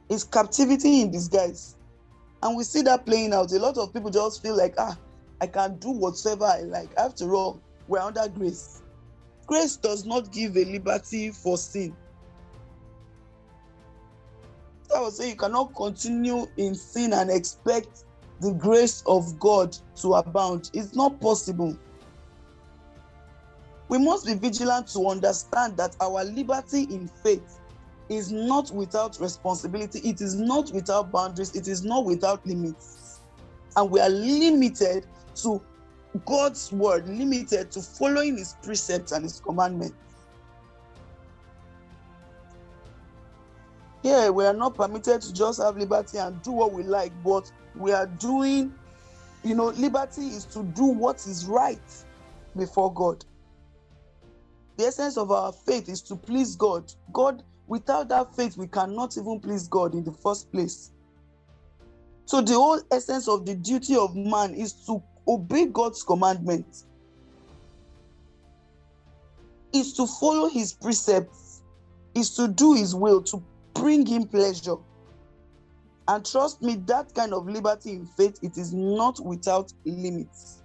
It's 0.09 0.23
captivity 0.23 1.01
in 1.01 1.11
disguise. 1.11 1.75
And 2.43 2.57
we 2.57 2.63
see 2.63 2.81
that 2.83 3.05
playing 3.05 3.33
out. 3.33 3.51
A 3.51 3.59
lot 3.59 3.77
of 3.77 3.93
people 3.93 4.09
just 4.09 4.41
feel 4.41 4.57
like, 4.57 4.73
ah, 4.77 4.97
I 5.41 5.47
can 5.47 5.77
do 5.77 5.91
whatever 5.91 6.45
I 6.45 6.61
like. 6.61 6.91
After 6.97 7.35
all, 7.35 7.61
we're 7.87 7.99
under 7.99 8.27
grace. 8.29 8.81
Grace 9.51 9.75
does 9.75 10.05
not 10.05 10.31
give 10.31 10.55
a 10.55 10.63
liberty 10.63 11.29
for 11.29 11.57
sin. 11.57 11.93
I 14.95 15.01
would 15.01 15.11
say 15.11 15.31
you 15.31 15.35
cannot 15.35 15.75
continue 15.75 16.47
in 16.55 16.73
sin 16.73 17.11
and 17.11 17.29
expect 17.29 18.05
the 18.39 18.53
grace 18.53 19.03
of 19.05 19.37
God 19.41 19.77
to 19.97 20.13
abound. 20.13 20.71
It's 20.73 20.95
not 20.95 21.19
possible. 21.19 21.77
We 23.89 23.97
must 23.97 24.25
be 24.25 24.35
vigilant 24.35 24.87
to 24.93 25.09
understand 25.09 25.75
that 25.75 25.97
our 25.99 26.23
liberty 26.23 26.83
in 26.83 27.09
faith 27.09 27.59
is 28.07 28.31
not 28.31 28.71
without 28.71 29.19
responsibility, 29.19 29.99
it 29.99 30.21
is 30.21 30.33
not 30.33 30.71
without 30.71 31.11
boundaries, 31.11 31.53
it 31.57 31.67
is 31.67 31.83
not 31.83 32.05
without 32.05 32.45
limits. 32.47 33.19
And 33.75 33.91
we 33.91 33.99
are 33.99 34.09
limited 34.09 35.07
to 35.43 35.61
God's 36.25 36.71
word, 36.71 37.07
limited 37.07 37.71
to 37.71 37.81
following 37.81 38.37
his 38.37 38.55
precepts 38.63 39.11
and 39.11 39.23
his 39.23 39.39
commandments. 39.39 39.95
yeah, 44.03 44.29
we 44.29 44.45
are 44.45 44.53
not 44.53 44.75
permitted 44.75 45.21
to 45.21 45.33
just 45.33 45.61
have 45.61 45.77
liberty 45.77 46.17
and 46.17 46.41
do 46.41 46.51
what 46.51 46.73
we 46.73 46.83
like, 46.83 47.11
but 47.23 47.51
we 47.75 47.91
are 47.91 48.07
doing, 48.07 48.71
you 49.43 49.55
know, 49.55 49.67
liberty 49.67 50.27
is 50.27 50.45
to 50.45 50.63
do 50.63 50.85
what 50.85 51.17
is 51.27 51.45
right 51.45 51.79
before 52.57 52.91
God. 52.93 53.23
The 54.77 54.85
essence 54.85 55.17
of 55.17 55.31
our 55.31 55.51
faith 55.51 55.87
is 55.87 56.01
to 56.03 56.15
please 56.15 56.55
God. 56.55 56.91
God, 57.13 57.43
without 57.67 58.09
that 58.09 58.35
faith, 58.35 58.57
we 58.57 58.67
cannot 58.67 59.15
even 59.17 59.39
please 59.39 59.67
God 59.67 59.93
in 59.93 60.03
the 60.03 60.13
first 60.13 60.51
place. 60.51 60.91
So, 62.25 62.41
the 62.41 62.53
whole 62.53 62.81
essence 62.91 63.27
of 63.27 63.45
the 63.45 63.55
duty 63.55 63.95
of 63.95 64.15
man 64.15 64.55
is 64.55 64.73
to 64.85 65.03
obey 65.27 65.67
God's 65.67 66.03
commandments, 66.03 66.85
is 69.73 69.93
to 69.93 70.05
follow 70.05 70.49
his 70.49 70.73
precepts, 70.73 71.61
is 72.15 72.35
to 72.35 72.47
do 72.47 72.73
his 72.73 72.93
will, 72.93 73.21
to 73.23 73.41
bring 73.73 74.05
him 74.05 74.27
pleasure. 74.27 74.75
And 76.07 76.25
trust 76.25 76.61
me, 76.61 76.75
that 76.87 77.13
kind 77.13 77.33
of 77.33 77.47
liberty 77.47 77.91
in 77.91 78.05
faith, 78.05 78.37
it 78.41 78.57
is 78.57 78.73
not 78.73 79.23
without 79.23 79.71
limits. 79.85 80.61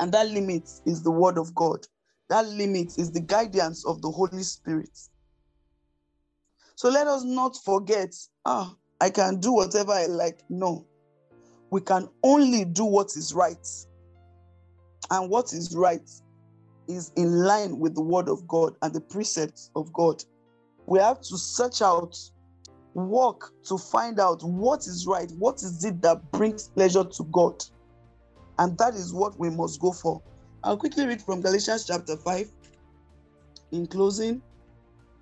And 0.00 0.12
that 0.12 0.28
limit 0.28 0.68
is 0.84 1.02
the 1.02 1.10
word 1.10 1.38
of 1.38 1.54
God. 1.54 1.86
That 2.28 2.46
limit 2.46 2.98
is 2.98 3.12
the 3.12 3.20
guidance 3.20 3.86
of 3.86 4.02
the 4.02 4.10
Holy 4.10 4.42
Spirit. 4.42 4.90
So 6.76 6.90
let 6.90 7.06
us 7.06 7.24
not 7.24 7.56
forget, 7.64 8.14
ah, 8.44 8.74
I 9.00 9.10
can 9.10 9.40
do 9.40 9.52
whatever 9.52 9.92
I 9.92 10.06
like. 10.06 10.40
No, 10.50 10.84
we 11.74 11.80
can 11.80 12.08
only 12.22 12.64
do 12.64 12.84
what 12.84 13.16
is 13.16 13.34
right. 13.34 13.66
And 15.10 15.28
what 15.28 15.52
is 15.52 15.74
right 15.76 16.08
is 16.86 17.10
in 17.16 17.32
line 17.32 17.80
with 17.80 17.96
the 17.96 18.00
word 18.00 18.28
of 18.28 18.46
God 18.46 18.76
and 18.82 18.94
the 18.94 19.00
precepts 19.00 19.72
of 19.74 19.92
God. 19.92 20.22
We 20.86 21.00
have 21.00 21.20
to 21.22 21.36
search 21.36 21.82
out, 21.82 22.16
work 22.94 23.50
to 23.64 23.76
find 23.76 24.20
out 24.20 24.40
what 24.44 24.86
is 24.86 25.04
right, 25.08 25.28
what 25.36 25.56
is 25.64 25.84
it 25.84 26.00
that 26.02 26.30
brings 26.30 26.68
pleasure 26.68 27.02
to 27.02 27.24
God. 27.32 27.60
And 28.60 28.78
that 28.78 28.94
is 28.94 29.12
what 29.12 29.36
we 29.40 29.50
must 29.50 29.80
go 29.80 29.90
for. 29.90 30.22
I'll 30.62 30.76
quickly 30.76 31.08
read 31.08 31.22
from 31.22 31.40
Galatians 31.40 31.86
chapter 31.88 32.16
5 32.16 32.52
in 33.72 33.88
closing. 33.88 34.40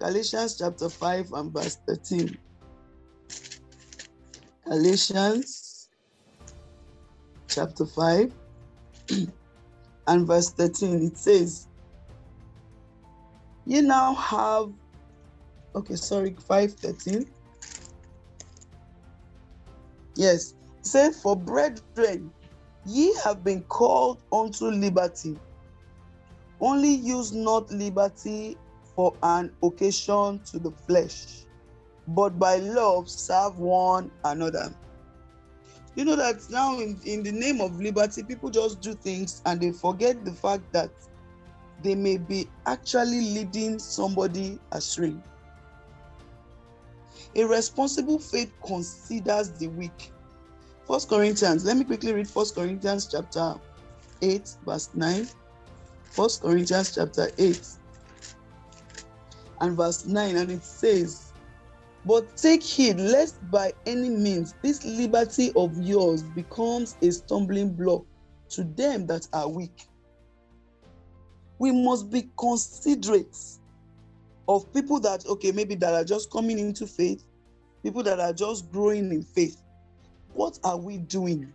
Galatians 0.03 0.59
chapter 0.59 0.91
5 0.91 1.33
and 1.33 1.51
verse 1.51 1.79
13. 1.89 2.37
Galatians 4.69 5.62
chapter 7.55 7.87
5 7.87 8.33
and 10.07 10.27
verse 10.27 10.51
13. 10.51 11.03
It 11.03 11.17
says, 11.17 11.69
You 13.67 13.83
now 13.83 14.15
have, 14.15 14.73
okay, 15.75 15.97
sorry, 15.97 16.35
513. 16.39 17.27
Yes, 20.15 20.55
it 20.81 20.87
says, 20.87 21.21
For 21.21 21.37
brethren, 21.37 22.33
Ye 22.85 23.15
have 23.25 23.45
been 23.45 23.63
called 23.65 24.19
unto 24.33 24.67
liberty. 24.67 25.39
Only 26.61 26.95
use 26.95 27.33
not 27.33 27.71
liberty 27.71 28.57
for 28.97 29.15
an 29.23 29.53
occasion 29.63 30.41
to 30.51 30.59
the 30.59 30.73
flesh, 30.87 31.45
but 32.09 32.39
by 32.39 32.57
love 32.57 33.09
serve 33.09 33.59
one 33.59 34.11
another. 34.25 34.75
You 35.95 36.05
know 36.05 36.17
that 36.17 36.49
now, 36.51 36.79
in, 36.79 36.99
in 37.05 37.23
the 37.23 37.33
name 37.33 37.61
of 37.61 37.79
liberty, 37.79 38.23
people 38.23 38.51
just 38.51 38.81
do 38.81 38.95
things 38.95 39.43
and 39.45 39.61
they 39.61 39.73
forget 39.73 40.25
the 40.25 40.33
fact 40.33 40.73
that 40.73 40.91
they 41.83 41.95
may 41.95 42.17
be 42.17 42.49
actually 42.67 43.21
leading 43.21 43.79
somebody 43.79 44.59
astray. 44.73 45.15
A 47.35 47.45
responsible 47.45 48.19
faith 48.19 48.53
considers 48.65 49.51
the 49.53 49.69
weak 49.69 50.13
First 50.87 51.09
Corinthians, 51.09 51.65
let 51.65 51.77
me 51.77 51.85
quickly 51.85 52.13
read 52.13 52.29
First 52.29 52.55
Corinthians 52.55 53.07
chapter 53.07 53.55
8, 54.21 54.57
verse 54.67 54.91
9. 54.95 55.29
First 56.03 56.43
Corinthians 56.43 56.95
chapter 56.95 57.31
8 57.39 57.67
and 59.61 59.77
verse 59.77 60.05
9, 60.05 60.37
and 60.37 60.51
it 60.51 60.65
says, 60.65 61.32
But 62.05 62.37
take 62.37 62.63
heed 62.63 62.99
lest 62.99 63.39
by 63.51 63.73
any 63.87 64.11
means 64.11 64.55
this 64.63 64.85
liberty 64.85 65.53
of 65.55 65.77
yours 65.81 66.23
becomes 66.23 66.97
a 67.03 67.11
stumbling 67.11 67.73
block 67.75 68.05
to 68.51 68.65
them 68.65 69.07
that 69.07 69.27
are 69.33 69.49
weak. 69.49 69.87
We 71.59 71.71
must 71.71 72.11
be 72.11 72.29
considerate 72.39 73.37
of 74.49 74.73
people 74.75 74.99
that, 75.01 75.25
okay, 75.27 75.53
maybe 75.53 75.77
that 75.77 75.95
are 75.95 76.05
just 76.05 76.31
coming 76.33 76.59
into 76.59 76.87
faith, 76.87 77.25
people 77.85 78.03
that 78.03 78.19
are 78.19 78.33
just 78.33 78.71
growing 78.73 79.13
in 79.13 79.23
faith 79.23 79.63
what 80.35 80.59
are 80.65 80.77
we 80.77 80.99
doing? 80.99 81.53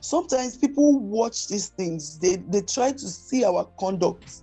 Sometimes 0.00 0.56
people 0.56 0.98
watch 1.00 1.48
these 1.48 1.68
things, 1.70 2.18
they, 2.18 2.36
they 2.36 2.62
try 2.62 2.92
to 2.92 3.08
see 3.08 3.44
our 3.44 3.64
conduct. 3.78 4.42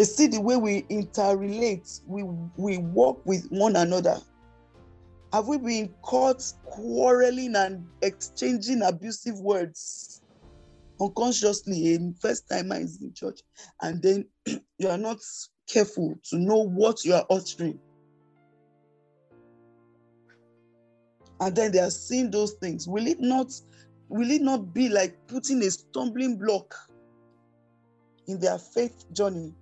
They 0.00 0.06
see 0.06 0.28
the 0.28 0.40
way 0.40 0.56
we 0.56 0.80
interrelate, 0.84 2.00
we, 2.06 2.22
we 2.56 2.78
work 2.78 3.18
with 3.26 3.46
one 3.50 3.76
another. 3.76 4.16
Have 5.30 5.46
we 5.46 5.58
been 5.58 5.94
caught 6.00 6.42
quarreling 6.64 7.54
and 7.54 7.84
exchanging 8.00 8.80
abusive 8.80 9.38
words 9.40 10.22
unconsciously 10.98 11.92
in 11.92 12.14
first 12.14 12.48
time 12.48 12.72
in 12.72 13.12
church? 13.14 13.40
And 13.82 14.00
then 14.00 14.24
you 14.78 14.88
are 14.88 14.96
not 14.96 15.18
careful 15.68 16.14
to 16.30 16.38
know 16.38 16.66
what 16.66 17.04
you 17.04 17.12
are 17.12 17.26
uttering. 17.28 17.78
and 21.40 21.54
then 21.54 21.72
they 21.72 21.78
are 21.78 21.90
seeing 21.90 22.30
those 22.30 22.54
things 22.54 22.86
will 22.88 23.06
it 23.06 23.18
not 23.18 23.46
will 24.08 24.30
it 24.30 24.42
not 24.42 24.74
be 24.74 24.90
like 24.90 25.18
putting 25.26 25.62
a 25.62 25.70
stumbling 25.70 26.38
block 26.38 26.74
in 28.26 28.38
their 28.38 28.58
faith 28.58 29.06
journey 29.12 29.54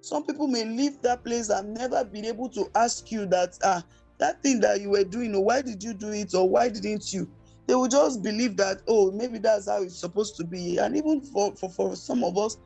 some 0.00 0.24
people 0.24 0.46
may 0.46 0.64
leave 0.64 1.00
that 1.02 1.24
place 1.24 1.50
and 1.50 1.74
never 1.74 2.04
be 2.04 2.26
able 2.26 2.48
to 2.50 2.70
ask 2.74 3.10
you 3.10 3.26
that 3.26 3.58
ah 3.62 3.84
that 4.18 4.42
thing 4.42 4.60
that 4.60 4.80
you 4.80 4.90
were 4.90 5.04
doing 5.04 5.34
or 5.34 5.44
why 5.44 5.62
did 5.62 5.82
you 5.82 5.94
do 5.94 6.10
it? 6.10 6.34
Or 6.34 6.48
why 6.48 6.68
didn't 6.68 7.12
you? 7.12 7.30
They 7.66 7.74
will 7.74 7.88
just 7.88 8.22
believe 8.22 8.56
that 8.56 8.82
oh 8.88 9.10
maybe 9.12 9.38
that's 9.38 9.68
how 9.68 9.82
it's 9.82 9.98
supposed 9.98 10.36
to 10.36 10.44
be. 10.44 10.78
And 10.78 10.96
even 10.96 11.20
for 11.20 11.54
for, 11.56 11.70
for 11.70 11.96
some 11.96 12.24
of 12.24 12.36
us 12.38 12.56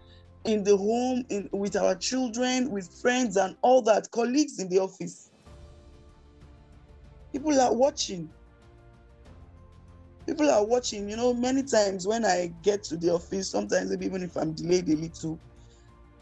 in 0.45 0.63
the 0.63 0.77
home 0.77 1.25
in 1.31 1.49
with 1.53 1.77
our 1.77 1.95
children 1.95 2.71
with 2.71 2.93
friends 3.01 3.37
and 3.37 3.57
all 3.63 3.83
that 3.83 4.11
colleagues 4.11 4.59
in 4.59 4.69
the 4.69 4.79
office 4.79 5.31
people 7.35 7.61
are 7.61 7.75
watching. 7.75 8.31
People 10.27 10.49
are 10.51 10.65
watching 10.65 11.11
you 11.11 11.17
know 11.17 11.35
many 11.35 11.63
times 11.63 12.07
when 12.07 12.25
i 12.25 12.51
get 12.63 12.83
to 12.85 12.97
the 12.97 13.11
office 13.11 13.51
sometimes 13.51 13.93
even 13.93 14.23
if 14.23 14.35
i'm 14.37 14.55
delayed 14.55 14.89
a 14.89 14.97
little 14.97 15.39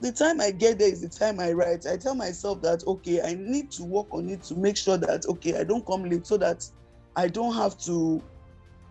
the 0.03 0.13
time 0.13 0.41
i 0.41 0.51
get 0.51 0.79
there 0.79 0.89
is 0.89 1.01
the 1.01 1.09
time 1.09 1.41
i 1.41 1.53
write. 1.53 1.87
I 1.87 1.97
tell 1.97 2.15
myself 2.15 2.61
that 2.63 2.85
okay 2.87 3.23
i 3.23 3.35
need 3.35 3.71
to 3.73 3.85
work 3.85 4.09
on 4.13 4.29
it 4.29 4.43
to 4.45 4.57
make 4.57 4.77
sure 4.77 4.97
that 4.99 5.27
okay 5.27 5.59
i 5.59 5.65
don't 5.65 5.87
come 5.87 6.05
late 6.05 6.27
so 6.27 6.37
that 6.39 6.69
i 7.17 7.29
don't 7.29 7.55
have 7.55 7.79
to 7.81 8.23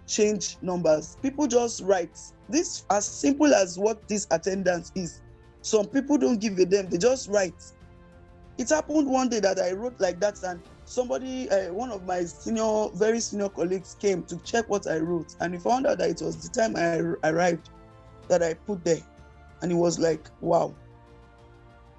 change 0.07 0.57
numbers. 0.61 1.17
People 1.21 1.47
just 1.47 1.81
write. 1.83 2.17
This 2.49 2.83
as 2.89 3.05
simple 3.05 3.53
as 3.53 3.77
what 3.77 4.07
this 4.07 4.27
attendance 4.31 4.91
is 4.95 5.21
some 5.61 5.85
people 5.85 6.17
don't 6.17 6.39
give 6.39 6.57
a 6.57 6.65
damn. 6.65 6.89
They 6.89 6.97
just 6.97 7.29
write. 7.29 7.61
It 8.57 8.69
happened 8.69 9.09
one 9.09 9.29
day 9.29 9.39
that 9.39 9.59
i 9.59 9.71
wrote 9.71 9.99
like 9.99 10.19
that 10.19 10.41
and 10.43 10.61
somebody, 10.85 11.49
uh, 11.49 11.73
one 11.73 11.91
of 11.91 12.05
my 12.05 12.23
senior, 12.25 12.89
very 12.93 13.19
senior 13.19 13.49
colleagues 13.49 13.95
came 13.99 14.23
to 14.23 14.37
check 14.39 14.67
what 14.69 14.87
I 14.87 14.97
wrote, 14.97 15.35
and 15.39 15.53
he 15.53 15.59
found 15.59 15.87
out 15.87 15.99
that 15.99 16.09
it 16.09 16.21
was 16.21 16.35
the 16.37 16.49
time 16.49 16.75
I 16.75 17.29
arrived 17.29 17.69
that 18.27 18.43
I 18.43 18.53
put 18.53 18.83
there, 18.83 19.01
and 19.61 19.71
he 19.71 19.77
was 19.77 19.99
like, 19.99 20.29
"Wow." 20.41 20.73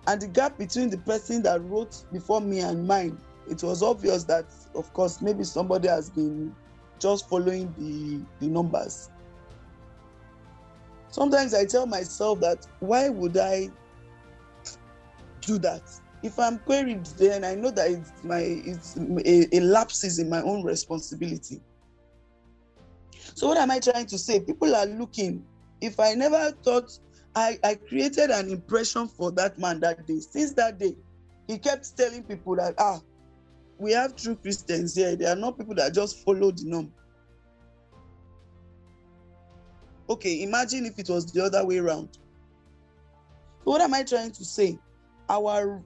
And 0.07 0.21
the 0.21 0.27
gap 0.27 0.59
between 0.59 0.91
the 0.91 0.99
person 0.99 1.43
that 1.43 1.63
wrote 1.63 2.05
before 2.13 2.41
me 2.41 2.61
and 2.61 2.87
mine, 2.87 3.19
it 3.49 3.63
was 3.63 3.83
obvious 3.83 4.25
that, 4.25 4.47
of 4.75 4.93
course, 4.93 5.21
maybe 5.21 5.45
somebody 5.45 5.89
has 5.89 6.11
been 6.11 6.55
just 6.99 7.29
following 7.29 7.73
the 7.79 8.25
the 8.45 8.51
numbers. 8.51 9.11
Sometimes 11.09 11.53
I 11.55 11.67
tell 11.67 11.87
myself 11.87 12.41
that 12.41 12.67
why 12.81 13.09
would 13.09 13.37
I 13.37 13.69
do 15.41 15.59
that? 15.59 15.83
if 16.23 16.39
I'm 16.39 16.59
queried, 16.61 17.05
then 17.19 17.45
I 17.45 17.55
know 17.55 17.71
that 17.73 17.91
it's 17.91 18.13
my 18.23 18.39
it's 18.41 18.97
a, 18.97 19.57
a 19.57 19.61
lapses 19.61 20.19
in 20.19 20.29
my 20.29 20.41
own 20.43 20.63
responsibility. 20.63 21.61
So 23.35 23.49
what 23.49 23.59
am 23.59 23.71
I 23.71 23.81
trying 23.81 24.07
to 24.07 24.19
say? 24.19 24.41
People 24.41 24.75
are 24.75 24.87
looking. 24.87 25.45
If 25.81 25.99
I 25.99 26.15
never 26.15 26.53
thought 26.65 26.97
I, 27.35 27.59
I 27.65 27.75
created 27.75 28.31
an 28.31 28.51
impression 28.51 29.09
for 29.09 29.31
that 29.33 29.59
man 29.59 29.81
that 29.81 30.07
day. 30.07 30.21
Since 30.21 30.53
that 30.55 30.79
day, 30.79 30.95
he 31.47 31.59
kept 31.59 31.97
telling 31.97 32.23
people 32.25 32.57
that 32.57 32.75
ah, 32.79 33.01
we 33.79 33.93
have 33.93 34.17
true 34.17 34.37
Christians 34.37 34.95
here. 34.95 35.17
They 35.17 35.27
are 35.27 35.37
not 35.37 35.59
people 35.59 35.75
that 35.77 35.95
just 35.95 36.19
follow 36.25 36.51
the 36.51 36.65
norm. 36.65 36.93
Okay, 40.11 40.43
imagine 40.43 40.85
if 40.85 40.99
it 40.99 41.09
was 41.09 41.33
the 41.33 41.45
other 41.45 41.65
way 41.65 41.79
around. 41.79 42.19
What 43.65 43.81
am 43.81 43.95
I 43.95 44.03
trying 44.03 44.33
to 44.33 44.45
say? 44.45 44.79
Our 45.29 45.83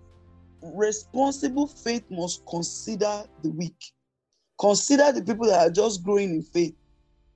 responsible 0.63 1.69
faith 1.69 2.05
must 2.11 2.45
consider 2.47 3.25
the 3.43 3.51
weak. 3.51 3.93
Consider 4.59 5.13
the 5.13 5.23
people 5.23 5.47
that 5.47 5.69
are 5.69 5.71
just 5.71 6.03
growing 6.03 6.31
in 6.31 6.43
faith. 6.43 6.75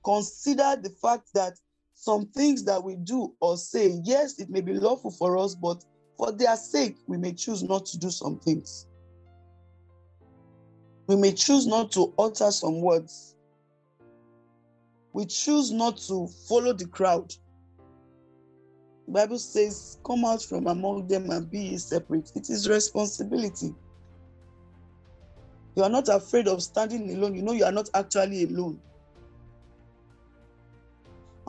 Consider 0.03 0.75
the 0.81 0.89
fact 1.01 1.29
that 1.33 1.53
some 2.01 2.25
things 2.29 2.63
that 2.63 2.83
we 2.83 2.95
do 2.95 3.31
or 3.39 3.55
say, 3.57 4.01
yes, 4.03 4.39
it 4.39 4.49
may 4.49 4.61
be 4.61 4.73
lawful 4.73 5.11
for 5.11 5.37
us, 5.37 5.53
but 5.53 5.83
for 6.17 6.31
their 6.31 6.57
sake, 6.57 6.97
we 7.05 7.15
may 7.15 7.31
choose 7.31 7.61
not 7.61 7.85
to 7.85 7.99
do 7.99 8.09
some 8.09 8.39
things. 8.39 8.87
We 11.07 11.15
may 11.15 11.31
choose 11.31 11.67
not 11.67 11.91
to 11.91 12.11
utter 12.17 12.49
some 12.49 12.81
words. 12.81 13.35
We 15.13 15.27
choose 15.27 15.71
not 15.71 15.97
to 16.07 16.27
follow 16.49 16.73
the 16.73 16.87
crowd. 16.87 17.31
The 19.05 19.13
Bible 19.13 19.37
says, 19.37 19.99
Come 20.03 20.25
out 20.25 20.41
from 20.41 20.65
among 20.65 21.07
them 21.07 21.29
and 21.29 21.51
be 21.51 21.77
separate. 21.77 22.31
It 22.33 22.49
is 22.49 22.67
responsibility. 22.67 23.75
You 25.75 25.83
are 25.83 25.89
not 25.89 26.07
afraid 26.07 26.47
of 26.47 26.63
standing 26.63 27.15
alone. 27.15 27.35
You 27.35 27.43
know 27.43 27.53
you 27.53 27.65
are 27.65 27.71
not 27.71 27.89
actually 27.93 28.45
alone. 28.45 28.81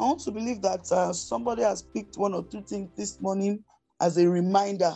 I 0.03 0.05
want 0.07 0.21
to 0.23 0.33
believe 0.33 0.61
that 0.63 0.91
uh, 0.91 1.13
somebody 1.13 1.63
has 1.63 1.83
picked 1.95 2.17
one 2.17 2.35
or 2.35 2.43
two 2.43 2.61
things 2.63 2.91
this 2.97 3.21
morning 3.21 3.63
as 4.01 4.19
a 4.19 4.29
reminder. 4.29 4.93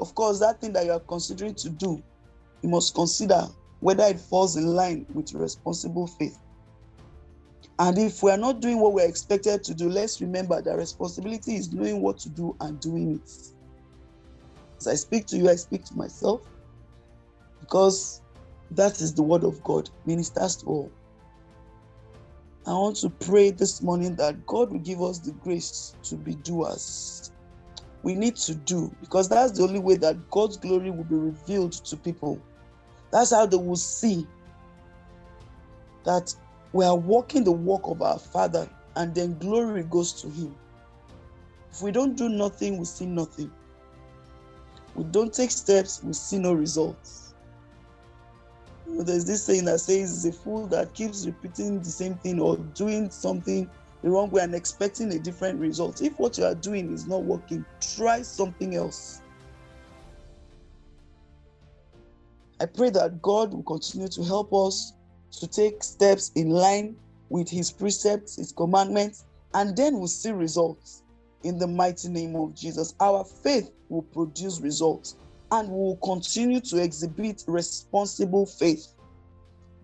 Of 0.00 0.12
course, 0.16 0.40
that 0.40 0.60
thing 0.60 0.72
that 0.72 0.86
you 0.86 0.90
are 0.90 0.98
considering 0.98 1.54
to 1.54 1.70
do, 1.70 2.02
you 2.64 2.68
must 2.68 2.96
consider 2.96 3.46
whether 3.78 4.02
it 4.02 4.18
falls 4.18 4.56
in 4.56 4.66
line 4.66 5.06
with 5.14 5.32
responsible 5.34 6.08
faith. 6.08 6.36
And 7.78 7.96
if 7.96 8.20
we 8.20 8.32
are 8.32 8.36
not 8.36 8.60
doing 8.60 8.80
what 8.80 8.92
we're 8.92 9.08
expected 9.08 9.62
to 9.62 9.72
do, 9.72 9.88
let's 9.88 10.20
remember 10.20 10.60
that 10.60 10.76
responsibility 10.76 11.54
is 11.54 11.72
knowing 11.72 12.02
what 12.02 12.18
to 12.18 12.28
do 12.30 12.56
and 12.60 12.80
doing 12.80 13.14
it. 13.14 13.30
As 14.80 14.88
I 14.88 14.94
speak 14.96 15.26
to 15.28 15.36
you, 15.36 15.48
I 15.48 15.54
speak 15.54 15.84
to 15.84 15.94
myself 15.94 16.40
because 17.60 18.20
that 18.72 19.00
is 19.00 19.14
the 19.14 19.22
word 19.22 19.44
of 19.44 19.62
God, 19.62 19.88
ministers 20.06 20.56
to 20.56 20.66
all. 20.66 20.92
I 22.68 22.72
want 22.72 22.96
to 22.96 23.08
pray 23.08 23.50
this 23.50 23.80
morning 23.80 24.14
that 24.16 24.46
God 24.46 24.70
will 24.70 24.80
give 24.80 25.00
us 25.00 25.18
the 25.20 25.32
grace 25.32 25.94
to 26.02 26.16
be 26.16 26.34
doers. 26.34 27.32
We 28.02 28.14
need 28.14 28.36
to 28.36 28.54
do 28.54 28.94
because 29.00 29.26
that's 29.26 29.52
the 29.52 29.62
only 29.62 29.78
way 29.78 29.96
that 29.96 30.28
God's 30.28 30.58
glory 30.58 30.90
will 30.90 31.04
be 31.04 31.14
revealed 31.14 31.72
to 31.72 31.96
people. 31.96 32.38
That's 33.10 33.30
how 33.30 33.46
they 33.46 33.56
will 33.56 33.74
see 33.74 34.26
that 36.04 36.34
we 36.74 36.84
are 36.84 36.94
walking 36.94 37.42
the 37.42 37.52
walk 37.52 37.88
of 37.88 38.02
our 38.02 38.18
Father 38.18 38.68
and 38.96 39.14
then 39.14 39.38
glory 39.38 39.84
goes 39.84 40.12
to 40.20 40.28
Him. 40.28 40.54
If 41.72 41.80
we 41.80 41.90
don't 41.90 42.18
do 42.18 42.28
nothing, 42.28 42.76
we 42.76 42.84
see 42.84 43.06
nothing. 43.06 43.50
We 44.94 45.04
don't 45.04 45.32
take 45.32 45.52
steps, 45.52 46.02
we 46.04 46.12
see 46.12 46.38
no 46.38 46.52
results 46.52 47.27
there's 48.96 49.24
this 49.24 49.44
saying 49.44 49.66
that 49.66 49.80
says 49.80 50.24
it's 50.24 50.36
a 50.36 50.40
fool 50.40 50.66
that 50.68 50.94
keeps 50.94 51.26
repeating 51.26 51.78
the 51.78 51.90
same 51.90 52.14
thing 52.16 52.40
or 52.40 52.56
doing 52.56 53.10
something 53.10 53.70
the 54.02 54.10
wrong 54.10 54.30
way 54.30 54.42
and 54.42 54.54
expecting 54.54 55.12
a 55.12 55.18
different 55.18 55.58
result. 55.58 56.02
If 56.02 56.18
what 56.18 56.38
you 56.38 56.44
are 56.44 56.54
doing 56.54 56.92
is 56.92 57.06
not 57.06 57.24
working, 57.24 57.64
try 57.96 58.22
something 58.22 58.74
else. 58.74 59.20
I 62.60 62.66
pray 62.66 62.90
that 62.90 63.22
God 63.22 63.52
will 63.52 63.62
continue 63.62 64.08
to 64.08 64.24
help 64.24 64.52
us 64.52 64.92
to 65.32 65.46
take 65.46 65.82
steps 65.82 66.32
in 66.34 66.50
line 66.50 66.96
with 67.28 67.48
His 67.48 67.70
precepts, 67.70 68.36
His 68.36 68.52
commandments, 68.52 69.24
and 69.54 69.76
then 69.76 69.98
we'll 69.98 70.08
see 70.08 70.30
results 70.30 71.02
in 71.44 71.58
the 71.58 71.66
mighty 71.66 72.08
name 72.08 72.34
of 72.36 72.54
Jesus. 72.54 72.94
Our 73.00 73.24
faith 73.24 73.70
will 73.88 74.02
produce 74.02 74.60
results 74.60 75.16
and 75.50 75.70
will 75.70 75.96
continue 75.98 76.60
to 76.60 76.82
exhibit 76.82 77.42
responsible 77.46 78.46
faith 78.46 78.86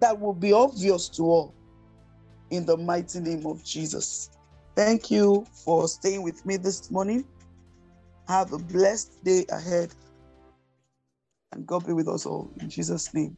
that 0.01 0.19
will 0.19 0.35
be 0.35 0.53
obvious 0.53 1.09
to 1.09 1.23
all 1.23 1.55
in 2.51 2.67
the 2.67 2.77
mighty 2.77 3.21
name 3.21 3.47
of 3.47 3.65
Jesus. 3.65 4.31
Thank 4.77 5.11
you 5.11 5.47
for 5.65 5.89
staying 5.89 6.23
with 6.23 6.45
me 6.45 6.57
this 6.57 6.91
morning. 6.91 7.25
Have 8.29 8.53
a 8.53 8.59
blessed 8.59 9.25
day 9.25 9.47
ahead. 9.51 9.93
And 11.53 11.67
God 11.67 11.87
be 11.87 11.93
with 11.93 12.09
us 12.09 12.27
all 12.27 12.51
in 12.61 12.69
Jesus' 12.69 13.15
name. 13.15 13.37